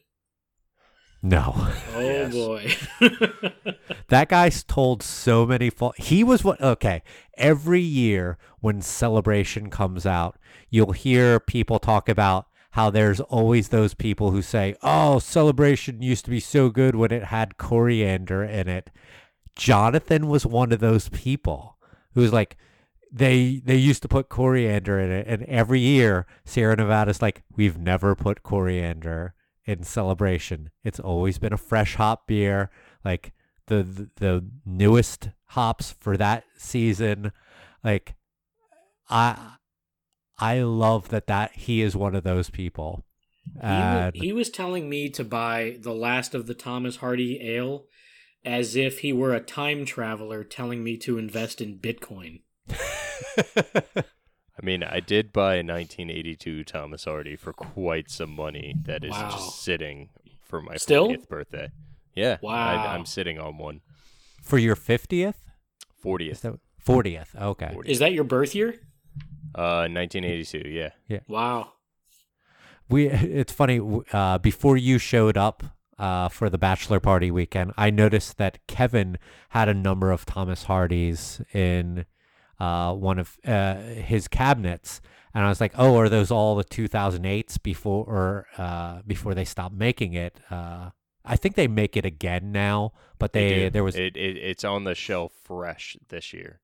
[1.22, 2.32] no, Oh, oh Yes.
[2.32, 2.74] boy.
[4.08, 5.70] that guy's told so many.
[5.70, 6.60] Fa- he was what?
[6.60, 7.02] Okay,
[7.36, 10.36] every year when Celebration comes out,
[10.68, 16.24] you'll hear people talk about how there's always those people who say, "Oh, Celebration used
[16.24, 18.90] to be so good when it had coriander in it."
[19.54, 21.76] Jonathan was one of those people
[22.14, 22.56] who was like,
[23.12, 27.78] they they used to put coriander in it, and every year Sierra Nevada's like, we've
[27.78, 29.34] never put coriander
[29.64, 30.70] in celebration.
[30.82, 32.70] It's always been a fresh hop beer,
[33.04, 33.32] like
[33.66, 37.32] the the, the newest hops for that season.
[37.84, 38.14] Like,
[39.10, 39.56] I
[40.38, 43.04] I love that that he is one of those people.
[43.54, 47.40] He, wa- uh, he was telling me to buy the last of the Thomas Hardy
[47.42, 47.84] ale
[48.44, 52.40] as if he were a time traveler telling me to invest in Bitcoin.
[53.96, 59.10] I mean, I did buy a 1982 Thomas Hardy for quite some money that is
[59.12, 59.30] Wow.
[59.30, 60.10] just sitting
[60.40, 61.08] for my Still?
[61.08, 61.70] 40th birthday.
[62.14, 62.36] Yeah.
[62.42, 62.52] Wow.
[62.54, 63.80] I, I'm sitting on one.
[64.42, 65.34] For your 50th?
[66.04, 66.40] 40th.
[66.42, 67.34] That 40th?
[67.40, 67.72] Okay.
[67.74, 67.86] 40th.
[67.86, 68.74] Is that your birth year?
[69.54, 70.90] Uh, 1982, yeah.
[71.08, 71.20] Yeah.
[71.28, 71.72] Wow.
[72.88, 73.80] We it's funny
[74.12, 75.62] uh, before you showed up
[75.98, 79.18] uh, for the bachelor party weekend, I noticed that Kevin
[79.50, 82.04] had a number of Thomas Hardys in
[82.62, 85.00] uh, one of uh, his cabinets,
[85.34, 89.44] and I was like, "Oh, are those all the 2008s before or uh, before they
[89.44, 90.90] stopped making it?" Uh,
[91.24, 93.70] I think they make it again now, but they, do.
[93.70, 96.60] there was it, it it's on the shelf fresh this year.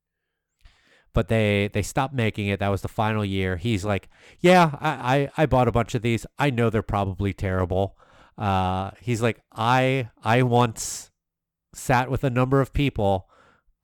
[1.13, 2.61] but they they stopped making it.
[2.61, 3.57] That was the final year.
[3.57, 4.91] He's like, yeah, I
[5.37, 6.25] I, I bought a bunch of these.
[6.39, 7.97] I know they're probably terrible.
[8.37, 11.11] Uh, he's like, I I once
[11.75, 13.29] sat with a number of people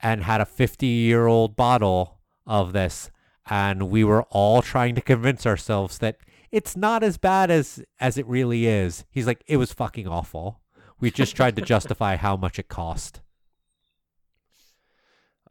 [0.01, 3.11] and had a 50 year old bottle of this,
[3.49, 6.17] and we were all trying to convince ourselves that
[6.51, 9.05] it's not as bad as as it really is.
[9.09, 10.61] He's like, it was fucking awful.
[10.99, 13.21] We just tried to justify how much it cost.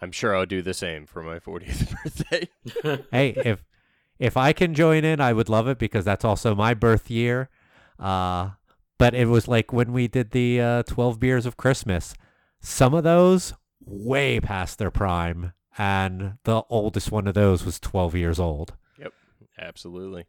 [0.01, 2.49] I'm sure I'll do the same for my 40th birthday.
[3.11, 3.65] hey, if
[4.19, 7.49] if I can join in, I would love it because that's also my birth year.
[7.99, 8.51] Uh,
[8.99, 12.15] but it was like when we did the uh, 12 beers of Christmas.
[12.61, 13.55] Some of those
[13.87, 18.75] way past their prime, and the oldest one of those was 12 years old.
[18.99, 19.13] Yep,
[19.59, 20.27] absolutely.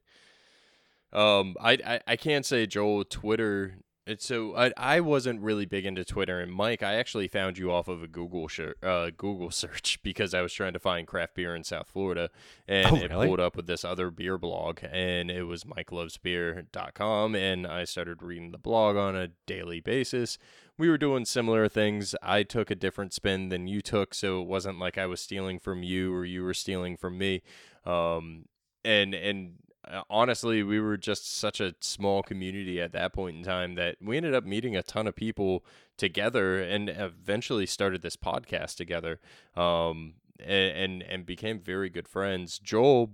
[1.13, 3.77] Um, I, I I can't say Joel Twitter.
[4.07, 7.71] It's so I I wasn't really big into Twitter, and Mike, I actually found you
[7.71, 11.33] off of a Google shir- uh Google search because I was trying to find craft
[11.35, 12.29] beer in South Florida,
[12.67, 13.27] and Oh, it really?
[13.27, 18.51] pulled up with this other beer blog, and it was MikeLovesBeer.com, and I started reading
[18.51, 20.37] the blog on a daily basis.
[20.77, 22.15] We were doing similar things.
[22.21, 25.57] I took a different spin than you took, so it wasn't like I was stealing
[25.57, 27.43] from you or you were stealing from me.
[27.85, 28.45] Um,
[28.83, 29.53] and and
[29.87, 33.97] uh, honestly, we were just such a small community at that point in time that
[34.01, 35.63] we ended up meeting a ton of people
[35.97, 39.19] together, and eventually started this podcast together.
[39.55, 42.59] Um, and, and and became very good friends.
[42.59, 43.11] Joel,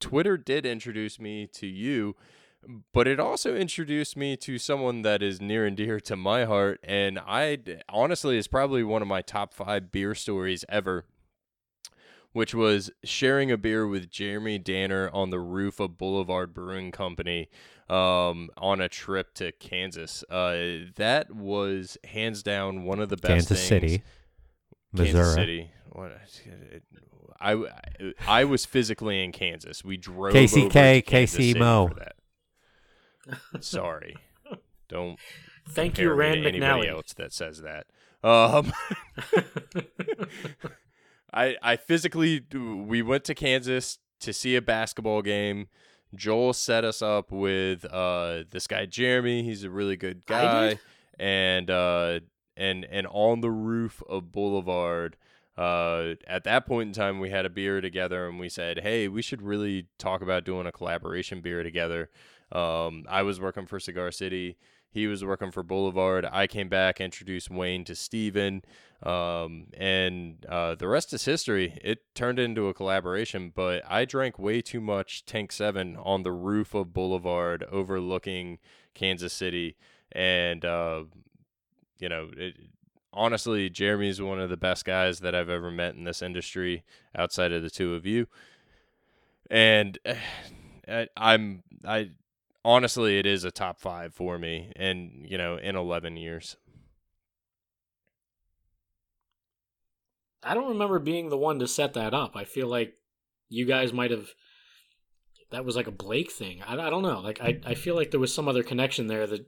[0.00, 2.16] Twitter did introduce me to you,
[2.92, 6.80] but it also introduced me to someone that is near and dear to my heart,
[6.82, 7.58] and I
[7.88, 11.04] honestly is probably one of my top five beer stories ever
[12.34, 17.48] which was sharing a beer with Jeremy Danner on the roof of Boulevard Brewing Company
[17.88, 20.24] um, on a trip to Kansas.
[20.28, 23.48] Uh, that was hands down one of the best.
[23.48, 24.02] Kansas things- City,
[24.92, 25.12] Missouri.
[25.14, 25.70] Kansas City.
[25.92, 26.12] What?
[27.40, 27.62] I,
[28.26, 29.84] I was physically in Kansas.
[29.84, 31.88] We drove KCK, KC Mo.
[31.88, 32.16] for that.
[33.60, 34.16] Sorry,
[34.88, 35.18] don't
[35.68, 36.90] Thank you, me Rand to anybody McNally.
[36.90, 37.86] else that says that.
[38.22, 38.72] Um,
[41.32, 45.68] I I physically we went to Kansas to see a basketball game.
[46.14, 49.42] Joel set us up with uh this guy Jeremy.
[49.42, 50.78] He's a really good guy,
[51.18, 52.20] and uh
[52.56, 55.16] and and on the roof of Boulevard.
[55.56, 59.06] Uh, at that point in time, we had a beer together, and we said, "Hey,
[59.06, 62.10] we should really talk about doing a collaboration beer together."
[62.54, 64.56] Um, I was working for Cigar City.
[64.94, 66.24] He was working for Boulevard.
[66.30, 68.62] I came back, introduced Wayne to Steven,
[69.02, 71.76] um, and uh, the rest is history.
[71.82, 76.30] It turned into a collaboration, but I drank way too much Tank 7 on the
[76.30, 78.60] roof of Boulevard overlooking
[78.94, 79.76] Kansas City.
[80.12, 81.04] And, uh,
[81.98, 82.54] you know, it,
[83.12, 86.84] honestly, Jeremy's one of the best guys that I've ever met in this industry
[87.16, 88.28] outside of the two of you.
[89.50, 89.98] And
[90.88, 92.10] I, I'm, I,
[92.64, 96.56] honestly, it is a top five for me, and you know, in eleven years.
[100.42, 102.36] I don't remember being the one to set that up.
[102.36, 102.94] I feel like
[103.48, 104.28] you guys might have.
[105.50, 106.62] That was like a Blake thing.
[106.66, 107.20] I, I don't know.
[107.20, 109.46] Like I, I feel like there was some other connection there that.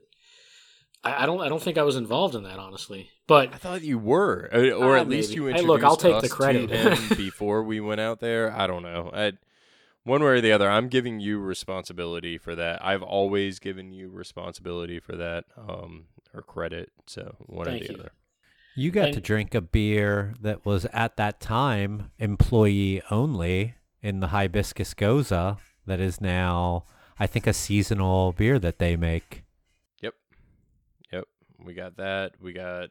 [1.03, 1.41] I, I don't.
[1.41, 3.09] I don't think I was involved in that honestly.
[3.27, 5.41] But I thought you were, uh, or Ah, at least maybe.
[5.41, 6.69] you Hey, look, I'll take the credit.
[7.17, 8.51] before we went out there.
[8.51, 9.11] I don't know.
[9.13, 9.33] I,
[10.07, 12.83] one way or the other, I'm giving you responsibility for that.
[12.83, 16.91] I've always given you responsibility for that, um, or credit.
[17.05, 17.99] So one Thank or the you.
[17.99, 18.11] other.
[18.75, 24.19] You got And- to drink a beer that was at that time employee only in
[24.19, 26.85] the Hibiscus Gose that is now,
[27.19, 29.43] I think, a seasonal beer that they make.
[30.01, 30.13] Yep.
[31.11, 31.25] Yep.
[31.59, 32.33] We got that.
[32.39, 32.89] We got.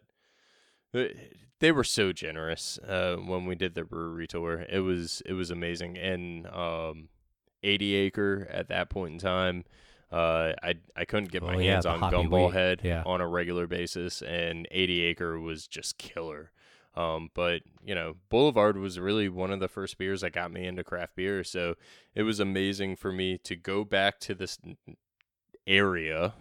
[1.59, 4.67] They were so generous uh, when we did the brewery tour.
[4.69, 5.97] It was it was amazing.
[5.97, 7.09] And um,
[7.63, 9.65] 80 acre at that point in time,
[10.13, 12.53] uh, I I couldn't get my Oh, yeah, hands the on Gumball.
[12.53, 13.03] Head Yeah.
[13.07, 16.51] on a regular basis, and 80 acre was just killer.
[16.95, 20.67] Um, but you know, Boulevard was really one of the first beers that got me
[20.67, 21.43] into craft beer.
[21.45, 21.75] So
[22.15, 24.59] it was amazing for me to go back to this
[25.67, 26.35] area.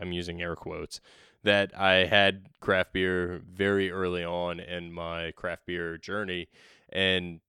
[0.00, 1.00] I'm using air quotes
[1.44, 6.48] that I had craft beer very early on in my craft beer journey
[6.88, 7.40] and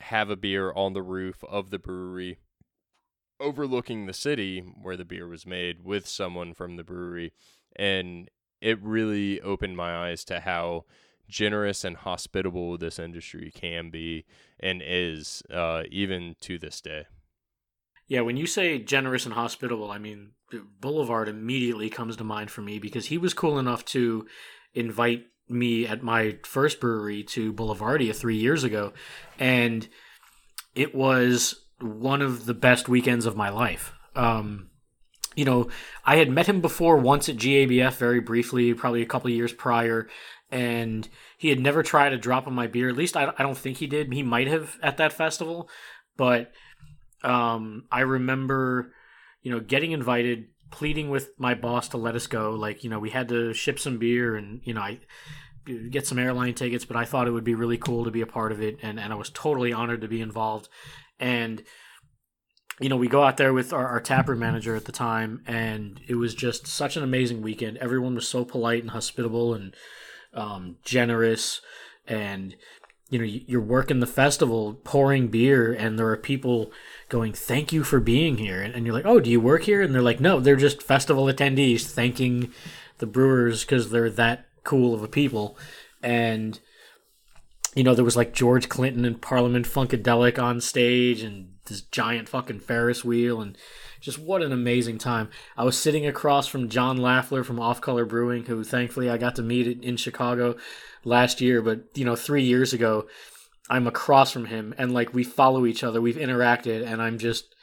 [0.00, 2.38] have a beer on the roof of the brewery
[3.40, 7.32] overlooking the city where the beer was made with someone from the brewery.
[7.74, 8.30] And
[8.60, 10.84] it really opened my eyes to how
[11.28, 14.24] generous and hospitable this industry can be
[14.58, 17.06] and is uh, even to this day.
[18.08, 20.30] Yeah when you say generous and hospitable i mean
[20.80, 24.26] boulevard immediately comes to mind for me because he was cool enough to
[24.74, 28.92] invite me at my first brewery to boulevardia three years ago
[29.38, 29.88] and
[30.74, 33.92] it was one of the best weekends of my life.
[34.14, 34.70] Um,
[35.34, 35.68] you know,
[36.04, 40.08] I had met him before once at GABF very briefly, probably a couple years prior,
[40.50, 42.88] and he had never tried a drop of my beer.
[42.88, 44.12] At least I, I don't think he did.
[44.12, 45.68] He might have at that festival,
[46.16, 46.52] but
[47.22, 48.92] um, I remember,
[49.46, 52.50] you know, getting invited, pleading with my boss to let us go.
[52.50, 54.98] Like, you know, we had to ship some beer, and you know, I
[55.90, 58.26] get some airline tickets, but I thought it would be really cool to be a
[58.26, 60.68] part of it, and, and I was totally honored to be involved
[61.18, 61.62] and
[62.80, 66.00] you know, we go out there with our, our taproom manager at the time, and
[66.06, 67.78] it was just such an amazing weekend.
[67.78, 69.74] Everyone was so polite and hospitable and
[70.34, 71.62] um, generous,
[72.06, 72.54] and
[73.08, 76.70] you know, you're working the festival, pouring beer, and there are people
[77.08, 79.82] going, "Thank you for being here," and, and you're like, "Oh, do you work here?"
[79.82, 82.52] And they're like, "No, they're just festival attendees, thanking
[82.98, 85.56] the brewers because they're that cool of a people,"
[86.02, 86.60] and
[87.76, 92.28] you know, there was like George Clinton and Parliament Funkadelic on stage and this giant
[92.28, 93.56] fucking Ferris wheel and
[94.00, 95.28] just what an amazing time.
[95.56, 99.36] I was sitting across from John Laffler from Off Color Brewing, who thankfully I got
[99.36, 100.56] to meet in Chicago
[101.04, 103.06] last year, but you know, three years ago,
[103.68, 107.54] I'm across from him and like we follow each other, we've interacted, and I'm just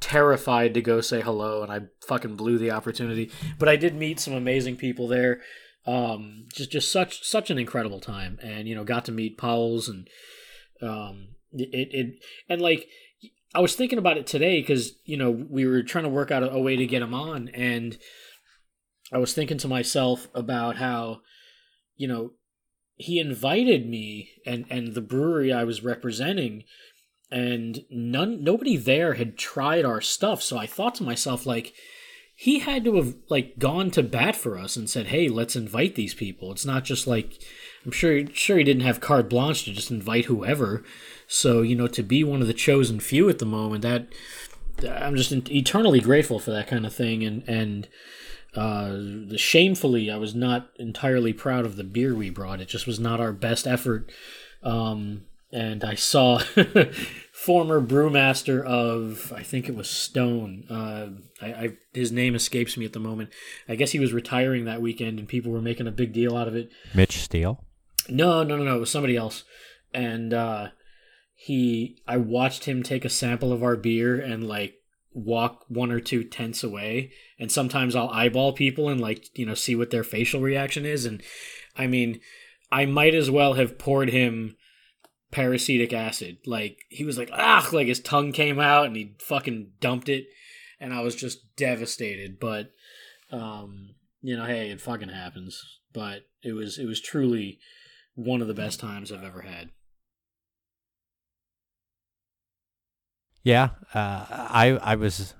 [0.00, 3.30] terrified to go say hello and I fucking blew the opportunity.
[3.58, 5.40] But I did meet some amazing people there
[5.88, 9.88] um, just just such such an incredible time, and you know, got to meet Pauls
[9.88, 10.06] and
[10.82, 12.86] um, it it and like
[13.54, 16.42] I was thinking about it today because you know we were trying to work out
[16.42, 17.96] a, a way to get him on, and
[19.10, 21.20] I was thinking to myself about how
[21.96, 22.32] you know
[22.98, 26.64] he invited me and and the brewery I was representing
[27.30, 31.74] and none nobody there had tried our stuff so I thought to myself like
[32.40, 35.96] he had to have like gone to bat for us and said, "Hey, let's invite
[35.96, 37.42] these people." It's not just like
[37.84, 40.84] I'm sure sure he didn't have carte blanche to just invite whoever.
[41.26, 44.06] So you know, to be one of the chosen few at the moment, that
[44.88, 47.24] I'm just eternally grateful for that kind of thing.
[47.24, 47.88] And and
[48.54, 48.98] uh,
[49.36, 52.60] shamefully, I was not entirely proud of the beer we brought.
[52.60, 54.10] It just was not our best effort.
[54.62, 55.22] Um,
[55.52, 56.38] and I saw
[57.32, 60.64] former brewmaster of I think it was Stone.
[60.68, 61.08] Uh,
[61.40, 63.30] I, I, his name escapes me at the moment.
[63.68, 66.48] I guess he was retiring that weekend, and people were making a big deal out
[66.48, 66.70] of it.
[66.94, 67.64] Mitch Steele.
[68.08, 68.76] No, no, no, no.
[68.76, 69.44] It was somebody else,
[69.94, 70.68] and uh,
[71.34, 72.02] he.
[72.06, 74.77] I watched him take a sample of our beer and like
[75.18, 79.54] walk one or two tenths away, and sometimes I'll eyeball people and like you know
[79.54, 81.22] see what their facial reaction is, and
[81.76, 82.20] I mean,
[82.70, 84.56] I might as well have poured him
[85.30, 86.38] peracetic acid.
[86.46, 90.26] Like he was like, ah, like his tongue came out and he fucking dumped it,
[90.80, 92.38] and I was just devastated.
[92.40, 92.72] But,
[93.30, 95.62] um, you know, hey, it fucking happens.
[95.92, 97.58] But it was it was truly
[98.14, 99.70] one of the best times I've ever had.
[103.42, 105.34] Yeah, uh, I I was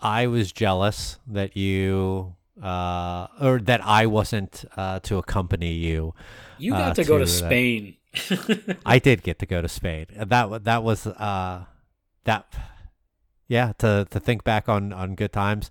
[0.00, 6.14] I was jealous that you uh, or that I wasn't uh, to accompany you.
[6.58, 7.96] You got uh, to go to Spain.
[8.86, 10.06] I did get to go to Spain.
[10.14, 11.64] That that was uh,
[12.24, 12.54] that
[13.48, 15.70] yeah to to think back on on good times,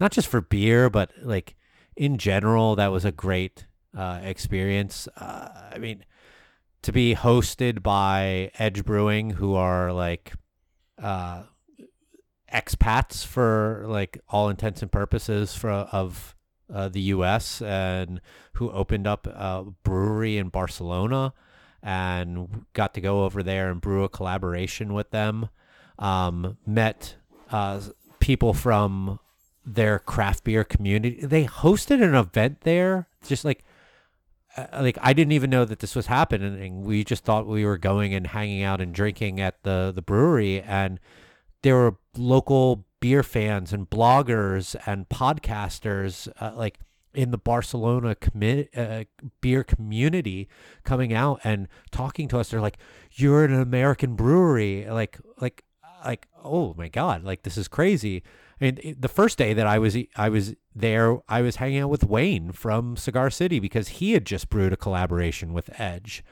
[0.00, 1.56] not just for beer but like
[1.96, 2.76] in general.
[2.76, 3.66] That was a great
[3.96, 5.08] uh, experience.
[5.16, 6.04] Uh, I mean,
[6.82, 10.32] to be hosted by Edge Brewing, who are like
[11.02, 11.42] uh,
[12.52, 16.34] expats for like all intents and purposes for of
[16.72, 17.62] uh, the U.S.
[17.62, 18.20] and
[18.54, 21.32] who opened up a brewery in Barcelona
[21.82, 25.48] and got to go over there and brew a collaboration with them.
[25.98, 27.16] Um, met
[27.50, 27.80] uh,
[28.18, 29.18] people from
[29.64, 31.24] their craft beer community.
[31.24, 33.64] They hosted an event there, just like
[34.78, 36.82] like I didn't even know that this was happening.
[36.82, 40.60] We just thought we were going and hanging out and drinking at the the brewery,
[40.62, 41.00] and
[41.62, 46.28] there were local beer fans and bloggers and podcasters.
[46.40, 46.78] Uh, like
[47.14, 49.04] in the Barcelona commi- uh,
[49.40, 50.48] beer community
[50.84, 52.50] coming out and talking to us.
[52.50, 52.78] They're like,
[53.12, 55.64] "You're an American brewery." Like, like,
[56.04, 58.22] like, oh my god, like this is crazy.
[58.60, 61.90] And it- the first day that I was I was there, I was hanging out
[61.90, 66.24] with Wayne from Cigar City because he had just brewed a collaboration with Edge.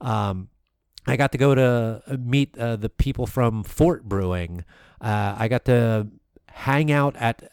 [0.00, 0.48] Um,
[1.06, 4.64] I got to go to uh, meet uh, the people from Fort Brewing.
[5.00, 6.08] Uh, I got to
[6.48, 7.50] hang out at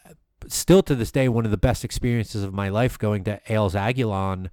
[0.47, 3.73] still to this day one of the best experiences of my life going to Ales
[3.75, 4.47] Aguilon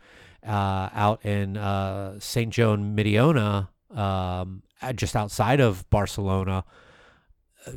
[0.47, 2.53] uh, out in uh, St.
[2.53, 4.63] Joan Mediona, um,
[4.95, 6.65] just outside of Barcelona.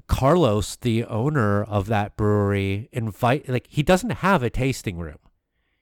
[0.07, 5.19] Carlos, the owner of that brewery, invite like he doesn't have a tasting room.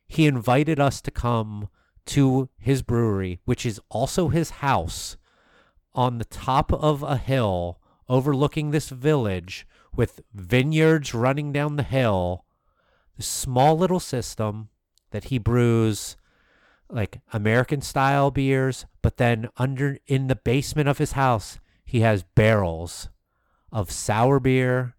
[0.08, 1.70] He invited us to come
[2.08, 5.18] to his brewery, which is also his house,
[5.94, 12.46] on the top of a hill overlooking this village with vineyards running down the hill.
[13.18, 14.70] This small little system
[15.12, 16.16] that he brews
[16.90, 22.24] like American style beers, but then under in the basement of his house, he has
[22.24, 23.10] barrels
[23.72, 24.96] of sour beer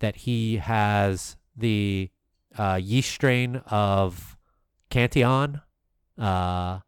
[0.00, 2.10] that he has the
[2.56, 4.36] uh, yeast strain of
[4.90, 5.60] Cantillon.
[6.18, 6.80] Uh,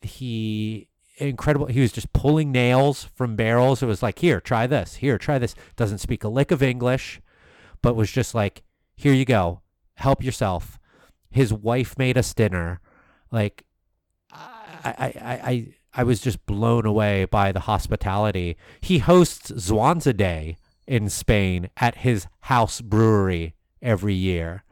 [0.00, 1.66] he incredible.
[1.66, 3.82] He was just pulling nails from barrels.
[3.82, 4.96] It was like, here, try this.
[4.96, 5.54] Here, try this.
[5.76, 7.20] Doesn't speak a lick of English,
[7.82, 8.62] but was just like,
[8.94, 9.62] here you go.
[9.94, 10.78] Help yourself.
[11.30, 12.80] His wife made us dinner.
[13.30, 13.64] Like,
[14.32, 14.44] I,
[14.84, 18.58] I, I, I, I was just blown away by the hospitality.
[18.82, 24.62] He hosts Zwanze Day in Spain at his house brewery every year.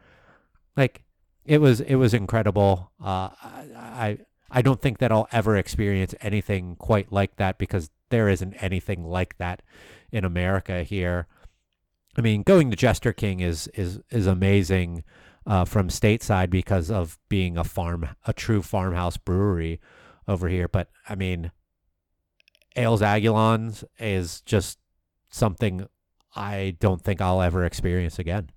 [0.76, 1.02] Like,
[1.46, 2.92] it was, it was incredible.
[3.02, 4.18] Uh, I,
[4.50, 9.04] I don't think that I'll ever experience anything quite like that because there isn't anything
[9.04, 9.62] like that
[10.12, 11.26] in America here.
[12.16, 15.02] I mean, going to Jester King is is is amazing
[15.46, 19.80] uh, from stateside because of being a farm, a true farmhouse brewery
[20.26, 20.68] over here.
[20.68, 21.50] But I mean,
[22.76, 24.78] Ales Agullons is just
[25.30, 25.86] something
[26.36, 28.50] I don't think I'll ever experience again.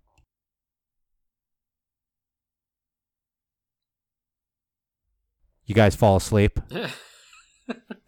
[5.65, 6.59] You guys fall asleep?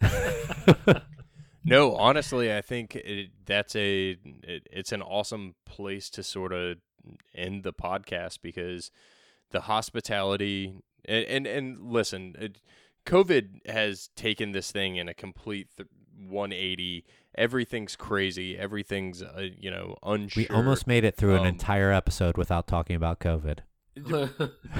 [1.64, 6.78] No, honestly, I think it, that's a it, it's an awesome place to sort of
[7.34, 8.90] end the podcast because
[9.50, 12.60] the hospitality and and, and listen, it,
[13.06, 15.88] COVID has taken this thing in a complete th-
[16.28, 17.04] 180.
[17.36, 18.58] Everything's crazy.
[18.58, 20.42] Everything's uh, you know unsure.
[20.42, 23.60] We almost made it through an Um, entire episode without talking about COVID.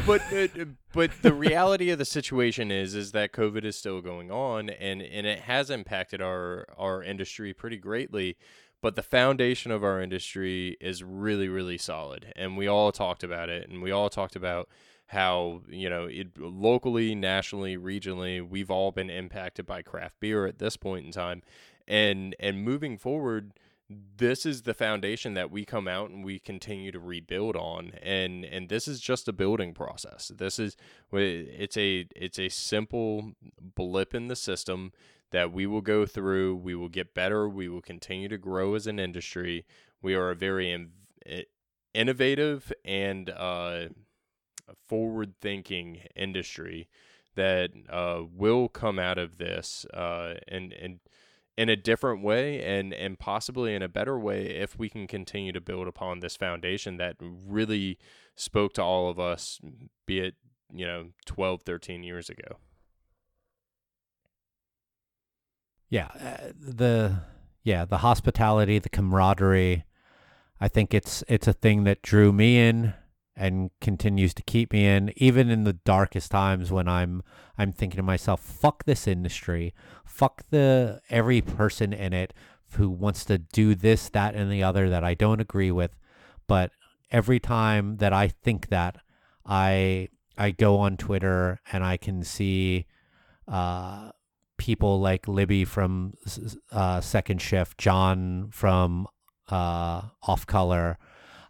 [0.07, 0.49] but uh,
[0.93, 5.03] but the reality of the situation is is that COVID is still going on, and
[5.03, 8.37] and it has impacted our our industry pretty greatly.
[8.83, 13.49] But the foundation of our industry is really really solid, and we all talked about
[13.49, 14.69] it, and we all talked about
[15.11, 20.59] how you know it, locally, nationally, regionally, we've all been impacted by craft beer at
[20.59, 21.43] this point in time,
[21.89, 23.53] and and moving forward
[24.19, 27.93] this is the foundation that we come out and we continue to rebuild on.
[28.01, 30.29] And and this is just a building process.
[30.29, 30.77] This is
[31.13, 34.93] it's a it's a simple blip in the system
[35.33, 38.87] that we will go through we will get better we will continue to grow as
[38.87, 39.65] an industry.
[40.01, 40.91] We are a very in,
[41.93, 43.87] innovative and uh,
[44.87, 46.89] forward thinking industry
[47.37, 51.01] that uh, will come out of this uh, and and
[51.57, 55.53] in a different way and and possibly in a better way if we can continue
[55.53, 57.99] to build upon this foundation that really
[58.35, 59.61] spoke to all of us
[60.07, 60.35] be it
[60.73, 62.57] you know 12 13 years ago
[65.91, 67.23] Yeah, uh, the
[67.65, 69.85] yeah the hospitality, the camaraderie.
[70.61, 72.95] I think it's it's a thing that drew me in
[73.41, 77.23] and continues to keep me in, even in the darkest times when I'm
[77.57, 79.75] I'm thinking to myself, "Fuck this industry,
[80.05, 82.35] fuck the every person in it
[82.75, 85.97] who wants to do this, that, and the other that I don't agree with."
[86.47, 86.71] But
[87.11, 88.99] every time that I think that,
[89.47, 92.87] I I go on Twitter and I can see.
[93.49, 94.13] Uh,
[94.59, 96.13] people like Libby from
[96.71, 99.09] uh, Second Shift, John from
[99.49, 100.99] uh, Off Color,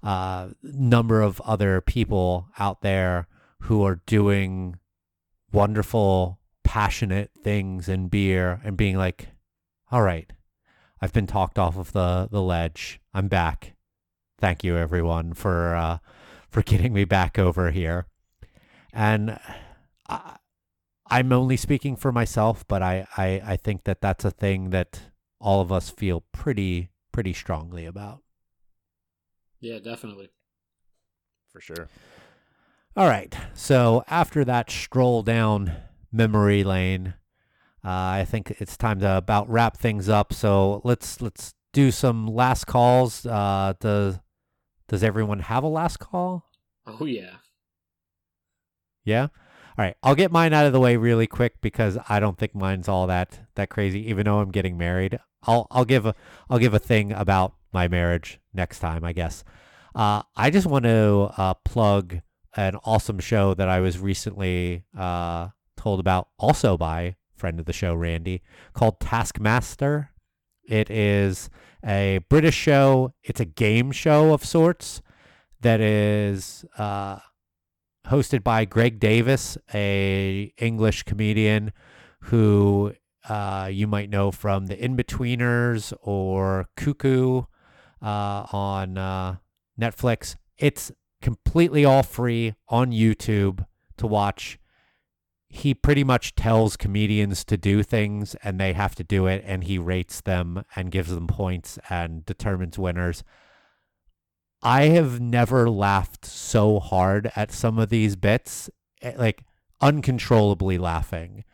[0.03, 3.29] uh, number of other people out there
[3.63, 4.77] who are doing
[5.53, 9.29] wonderful, passionate things in beer and being like,
[9.91, 10.33] all right,
[11.01, 13.01] I've been talked off of the, the ledge.
[13.13, 13.75] I'm back.
[14.39, 15.99] Thank you, everyone, for uh,
[16.49, 18.07] for getting me back over here.
[18.93, 19.39] And
[20.09, 20.37] I,
[21.11, 25.01] I'm only speaking for myself, but I, I, I think that that's a thing that
[25.41, 28.23] all of us feel pretty pretty strongly about.
[29.61, 30.31] Yeah, definitely.
[31.53, 31.89] for sure
[32.97, 33.35] All right.
[33.55, 35.73] So after that stroll down
[36.13, 37.15] memory lane,
[37.85, 37.89] uh,
[38.19, 40.33] I think it's time to about wrap things up.
[40.33, 43.25] So let's let's do some last calls.
[43.25, 44.19] Uh, does
[44.89, 46.51] does everyone have a last call?
[46.87, 47.37] Oh yeah.
[49.05, 49.29] Yeah.
[49.79, 52.55] All right, I'll get mine out of the way really quick because I don't think
[52.55, 54.09] mine's all that that crazy.
[54.11, 56.15] Even though I'm getting married, I'll I'll give a
[56.51, 59.45] I'll give a thing about my marriage next time, I guess.
[59.95, 62.21] Uh, I just want to uh, plug
[62.57, 67.73] an awesome show that I was recently uh, told about, also by friend of the
[67.73, 68.43] show Randy,
[68.75, 70.11] called Taskmaster.
[70.63, 71.49] It is
[71.85, 73.15] a British show.
[73.23, 75.01] It's a game show of sorts
[75.63, 77.19] that is uh,
[78.07, 81.73] hosted by Greg Davies, a English comedian
[82.25, 82.93] who
[83.29, 87.43] uh, you might know from The Inbetweeners or Cuckoo
[88.03, 89.37] uh, on uh,
[89.81, 90.37] Netflix.
[90.59, 94.59] It's completely all free on YouTube to watch.
[95.49, 99.65] He pretty much tells comedians to do things and they have to do it, and
[99.65, 103.25] he rates them and gives them points and determines winners.
[104.63, 108.69] I have never laughed so hard at some of these bits,
[109.01, 109.45] eh, like
[109.81, 111.45] uncontrollably laughing.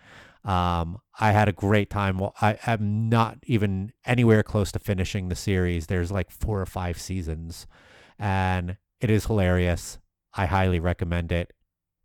[0.46, 2.18] Um, I had a great time.
[2.18, 5.88] Well, I am not even anywhere close to finishing the series.
[5.88, 7.66] There's like four or five seasons,
[8.18, 9.98] and it is hilarious.
[10.34, 11.52] I highly recommend it.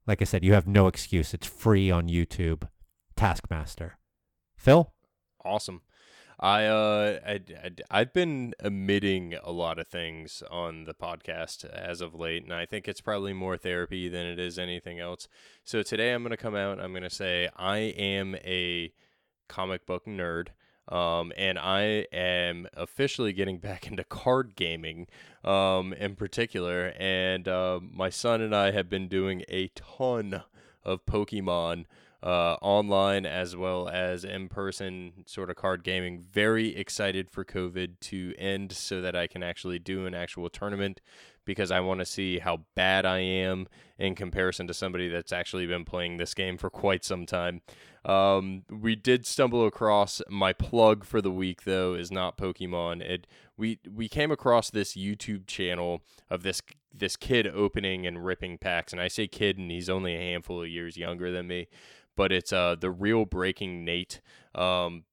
[0.08, 1.34] Like I said, you have no excuse.
[1.34, 2.68] It's free on YouTube.
[3.16, 4.00] Taskmaster.
[4.56, 4.92] Phil?
[5.46, 5.82] Awesome.
[6.42, 7.40] I uh I,
[7.92, 12.54] I have been omitting a lot of things on the podcast as of late, and
[12.54, 15.28] I think it's probably more therapy than it is anything else.
[15.64, 16.80] So today I'm gonna come out.
[16.80, 18.92] I'm gonna say I am a
[19.48, 20.48] comic book nerd.
[20.90, 25.08] Um, and I am officially getting back into card gaming,
[25.44, 26.92] um, in particular.
[26.98, 30.42] And uh, my son and I have been doing a ton
[30.84, 31.86] of Pokemon
[32.24, 36.24] uh, online as well as in person sort of card gaming.
[36.32, 41.02] Very excited for COVID to end so that I can actually do an actual tournament
[41.46, 43.68] because I want to see how bad I am
[43.98, 47.62] in comparison to somebody that's actually been playing this game for quite some time.
[48.06, 53.02] Um, we did stumble across my plug for the week though is not Pokemon.
[53.02, 56.62] It we we came across this YouTube channel of this
[56.94, 60.62] this kid opening and ripping packs, and I say kid, and he's only a handful
[60.62, 61.68] of years younger than me
[62.22, 64.22] but it's uh the real breaking Nate.
[64.54, 65.06] Um,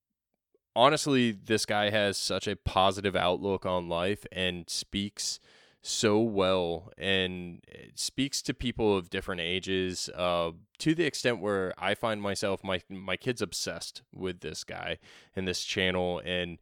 [0.77, 5.41] honestly, this guy has such a positive outlook on life and speaks
[5.81, 10.51] so well and speaks to people of different ages uh,
[10.81, 14.99] to the extent where I find myself my my kid's obsessed with this guy
[15.35, 16.59] and this channel and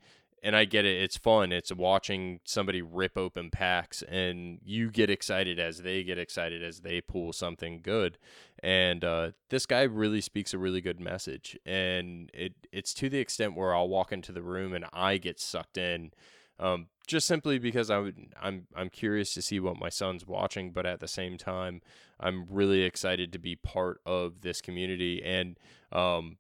[0.47, 1.03] and I get it.
[1.03, 1.51] It's fun.
[1.51, 6.83] It's watching somebody rip open packs, and you get excited as they get excited as
[6.83, 8.17] they pull something good.
[8.63, 13.19] And uh, this guy really speaks a really good message, and it it's to the
[13.19, 16.13] extent where I'll walk into the room and I get sucked in,
[16.59, 20.73] um, just simply because I would, I'm I'm curious to see what my son's watching,
[20.73, 21.83] but at the same time,
[22.19, 25.59] I'm really excited to be part of this community and.
[25.93, 26.39] Um,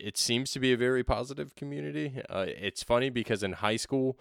[0.00, 2.22] it seems to be a very positive community.
[2.30, 4.16] Uh, it's funny because in high school,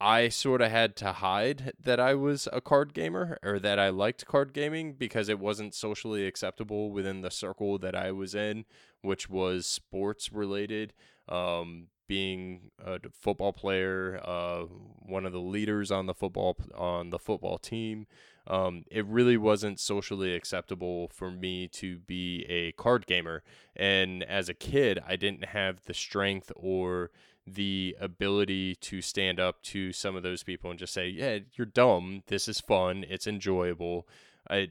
[0.00, 3.88] I sort of had to hide that I was a card gamer or that I
[3.88, 8.64] liked card gaming because it wasn't socially acceptable within the circle that I was in,
[9.02, 10.92] which was sports related.
[11.28, 17.18] Um, being a football player, uh, one of the leaders on the football on the
[17.18, 18.06] football team,
[18.46, 23.42] um, it really wasn't socially acceptable for me to be a card gamer.
[23.76, 27.10] And as a kid, I didn't have the strength or
[27.54, 31.66] the ability to stand up to some of those people and just say, "Yeah, you're
[31.66, 32.22] dumb.
[32.26, 33.04] This is fun.
[33.08, 34.06] It's enjoyable."
[34.48, 34.70] I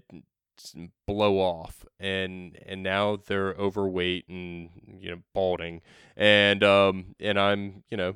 [1.05, 4.69] blow off and and now they're overweight and
[4.99, 5.81] you know balding
[6.15, 8.15] and um and I'm you know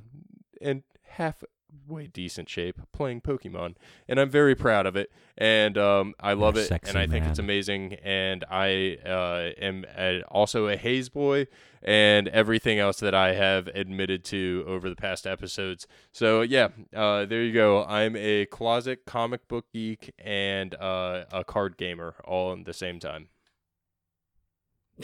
[0.60, 1.44] and half
[1.88, 3.76] way decent shape playing Pokemon,
[4.08, 5.12] and I'm very proud of it.
[5.38, 7.30] And um, I love You're it, and I think man.
[7.30, 7.94] it's amazing.
[8.04, 11.48] And I uh, am a, also a Haze boy,
[11.82, 15.88] and everything else that I have admitted to over the past episodes.
[16.12, 17.84] So yeah, uh, there you go.
[17.86, 23.00] I'm a closet comic book geek and uh, a card gamer all in the same
[23.00, 23.30] time.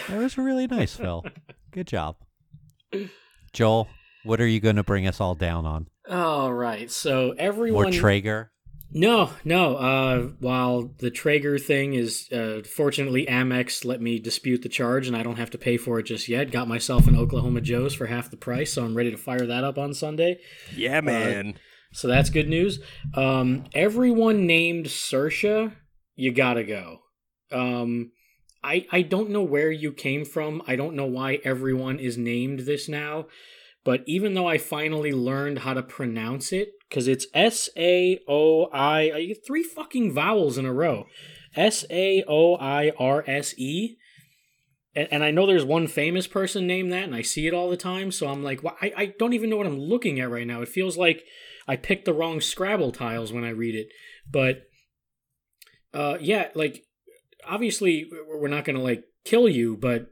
[0.07, 1.26] That was really nice, Phil.
[1.72, 2.18] Good job,
[3.53, 3.88] Joel.
[4.24, 5.88] What are you going to bring us all down on?
[6.09, 6.89] All right.
[6.91, 7.87] So everyone.
[7.87, 8.51] Or Traeger.
[8.91, 9.75] No, no.
[9.75, 15.17] Uh, while the Traeger thing is, uh, fortunately, Amex let me dispute the charge, and
[15.17, 16.51] I don't have to pay for it just yet.
[16.51, 19.65] Got myself an Oklahoma Joe's for half the price, so I'm ready to fire that
[19.65, 20.39] up on Sunday.
[20.73, 21.47] Yeah, uh, man.
[21.49, 21.59] Uh,
[21.91, 22.79] so that's good news.
[23.13, 25.73] Um, everyone named Saoirse,
[26.15, 26.99] you gotta go.
[27.51, 28.11] Um,
[28.63, 30.61] I I don't know where you came from.
[30.65, 33.27] I don't know why everyone is named this now.
[33.88, 38.67] But even though I finally learned how to pronounce it, because it's S A O
[38.73, 41.05] I, three fucking vowels in a row,
[41.55, 43.95] S A O I R S E.
[44.93, 47.69] And, and I know there's one famous person named that, and I see it all
[47.69, 48.11] the time.
[48.11, 50.61] So I'm like, well, I, I don't even know what I'm looking at right now.
[50.61, 51.23] It feels like
[51.65, 53.88] I picked the wrong Scrabble tiles when I read it.
[54.29, 54.63] But
[55.93, 56.83] uh, yeah, like
[57.47, 60.07] obviously we're not gonna like kill you, but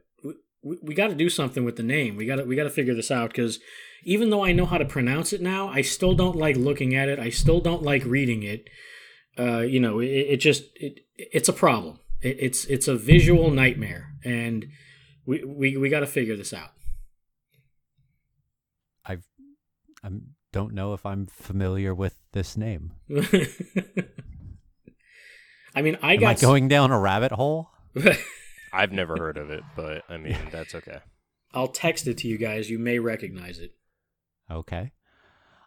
[0.66, 2.16] we, we got to do something with the name.
[2.16, 3.60] We got to we got to figure this out because
[4.04, 7.08] even though I know how to pronounce it now, I still don't like looking at
[7.08, 7.18] it.
[7.18, 8.68] I still don't like reading it.
[9.38, 12.00] Uh, you know, it, it just it it's a problem.
[12.20, 14.66] It, it's it's a visual nightmare, and
[15.24, 16.70] we we we got to figure this out.
[19.04, 19.18] I
[20.02, 20.10] I
[20.52, 22.92] don't know if I'm familiar with this name.
[25.74, 27.70] I mean, I Am got I going down a rabbit hole?
[28.76, 30.98] I've never heard of it, but I mean that's okay.
[31.52, 32.68] I'll text it to you guys.
[32.68, 33.72] You may recognize it.
[34.50, 34.92] Okay.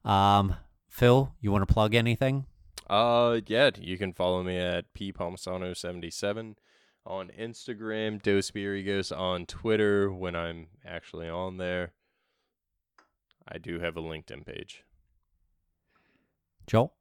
[0.05, 0.55] Um,
[0.87, 2.45] Phil, you want to plug anything?
[2.89, 6.55] Uh, yeah, you can follow me at p palmisano 77
[7.05, 11.93] on Instagram, Dos Birigos on Twitter when I'm actually on there.
[13.47, 14.83] I do have a LinkedIn page.
[16.67, 16.93] Joel?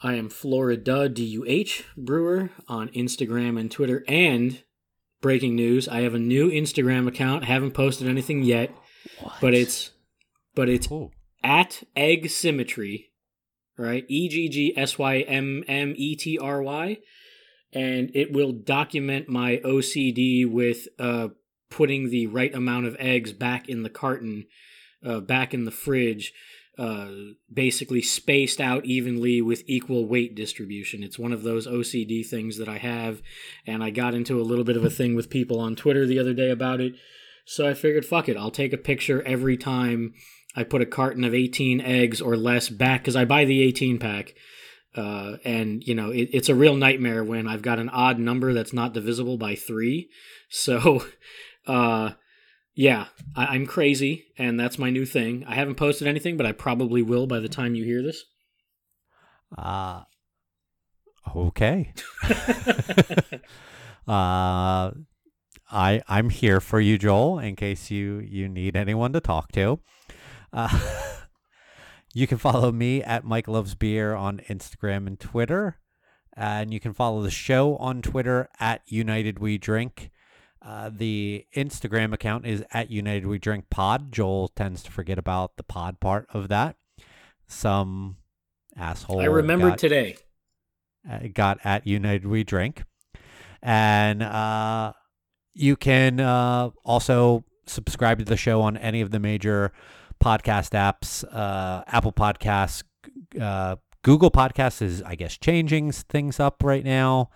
[0.00, 4.04] I am Florida DUH Brewer on Instagram and Twitter.
[4.06, 4.62] And
[5.22, 7.44] breaking news, I have a new Instagram account.
[7.44, 8.70] Haven't posted anything yet,
[9.40, 9.92] but it's
[10.54, 11.10] but it's Ooh.
[11.42, 13.12] at Egg Symmetry,
[13.78, 14.04] right?
[14.08, 16.98] E G G S Y M M E T R Y,
[17.72, 21.28] and it will document my OCD with uh,
[21.70, 24.44] putting the right amount of eggs back in the carton,
[25.06, 26.34] uh, back in the fridge,
[26.78, 27.08] uh,
[27.52, 31.02] basically spaced out evenly with equal weight distribution.
[31.02, 33.22] It's one of those OCD things that I have,
[33.66, 36.18] and I got into a little bit of a thing with people on Twitter the
[36.18, 36.94] other day about it.
[37.44, 40.14] So I figured, fuck it, I'll take a picture every time
[40.56, 43.98] I put a carton of 18 eggs or less back because I buy the 18
[43.98, 44.34] pack.
[44.94, 48.52] Uh, and you know it, it's a real nightmare when I've got an odd number
[48.52, 50.08] that's not divisible by three.
[50.54, 51.06] So,
[51.66, 52.10] uh,
[52.74, 53.06] yeah,
[53.36, 55.44] I, I'm crazy, and that's my new thing.
[55.46, 58.24] I haven't posted anything, but I probably will by the time you hear this.
[59.56, 60.02] Uh,
[61.36, 61.92] okay.
[64.08, 64.90] uh,
[65.70, 69.80] I I'm here for you, Joel, in case you you need anyone to talk to.
[70.52, 70.78] Uh,
[72.14, 75.78] you can follow me at Mike Loves Beer on Instagram and Twitter,
[76.34, 80.10] and you can follow the show on Twitter at United We Drink.
[80.64, 84.12] Uh, the Instagram account is at United We Drink Pod.
[84.12, 86.76] Joel tends to forget about the pod part of that.
[87.48, 88.16] Some
[88.76, 89.20] asshole.
[89.20, 90.16] I remembered got- today.
[91.10, 92.84] uh, got at United We Drink.
[93.60, 94.92] And uh,
[95.54, 99.72] you can uh, also subscribe to the show on any of the major
[100.22, 101.24] podcast apps.
[101.32, 102.82] Uh, Apple Podcasts,
[103.40, 107.30] uh, Google Podcasts is, I guess, changing things up right now.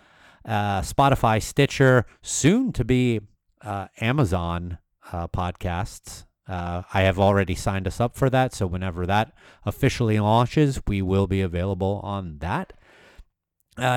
[0.47, 3.19] Uh, Spotify, Stitcher, soon to be
[3.61, 4.77] uh, Amazon
[5.11, 6.25] uh, podcasts.
[6.47, 8.53] Uh, I have already signed us up for that.
[8.53, 9.33] So whenever that
[9.65, 12.71] officially launches, we will be available on that.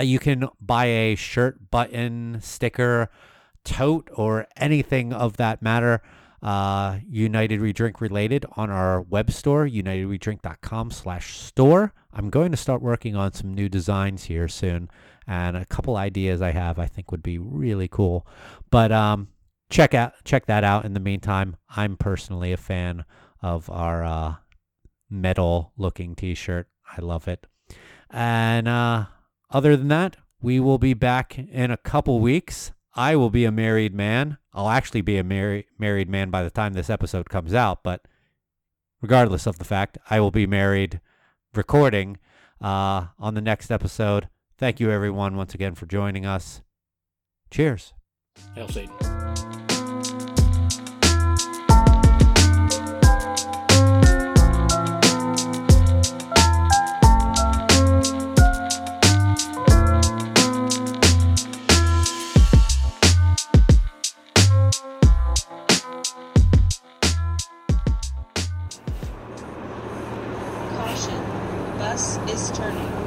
[0.02, 3.10] You can buy a shirt, button, sticker,
[3.64, 6.02] tote, or anything of that matter.
[6.42, 11.92] Uh, United We Drink related on our web store, unitedwedrink.com slash store.
[12.12, 14.88] I'm going to start working on some new designs here soon,
[15.26, 18.26] and a couple ideas I have I think would be really cool.
[18.70, 19.28] But um,
[19.70, 20.84] check out check that out.
[20.84, 23.04] In the meantime, I'm personally a fan
[23.42, 24.34] of our uh,
[25.08, 26.68] metal looking T-shirt.
[26.96, 27.46] I love it,
[28.10, 29.06] and uh,
[29.50, 32.72] other than that, we will be back in a couple weeks.
[32.94, 34.38] I will be a married man.
[34.52, 38.02] I'll actually be a marri- married man by the time this episode comes out, but
[39.00, 41.00] regardless of the fact, I will be married
[41.54, 42.18] recording
[42.60, 44.28] uh, on the next episode.
[44.60, 46.60] Thank you, everyone, once again for joining us.
[47.50, 47.94] Cheers.
[48.54, 49.29] Hail Satan.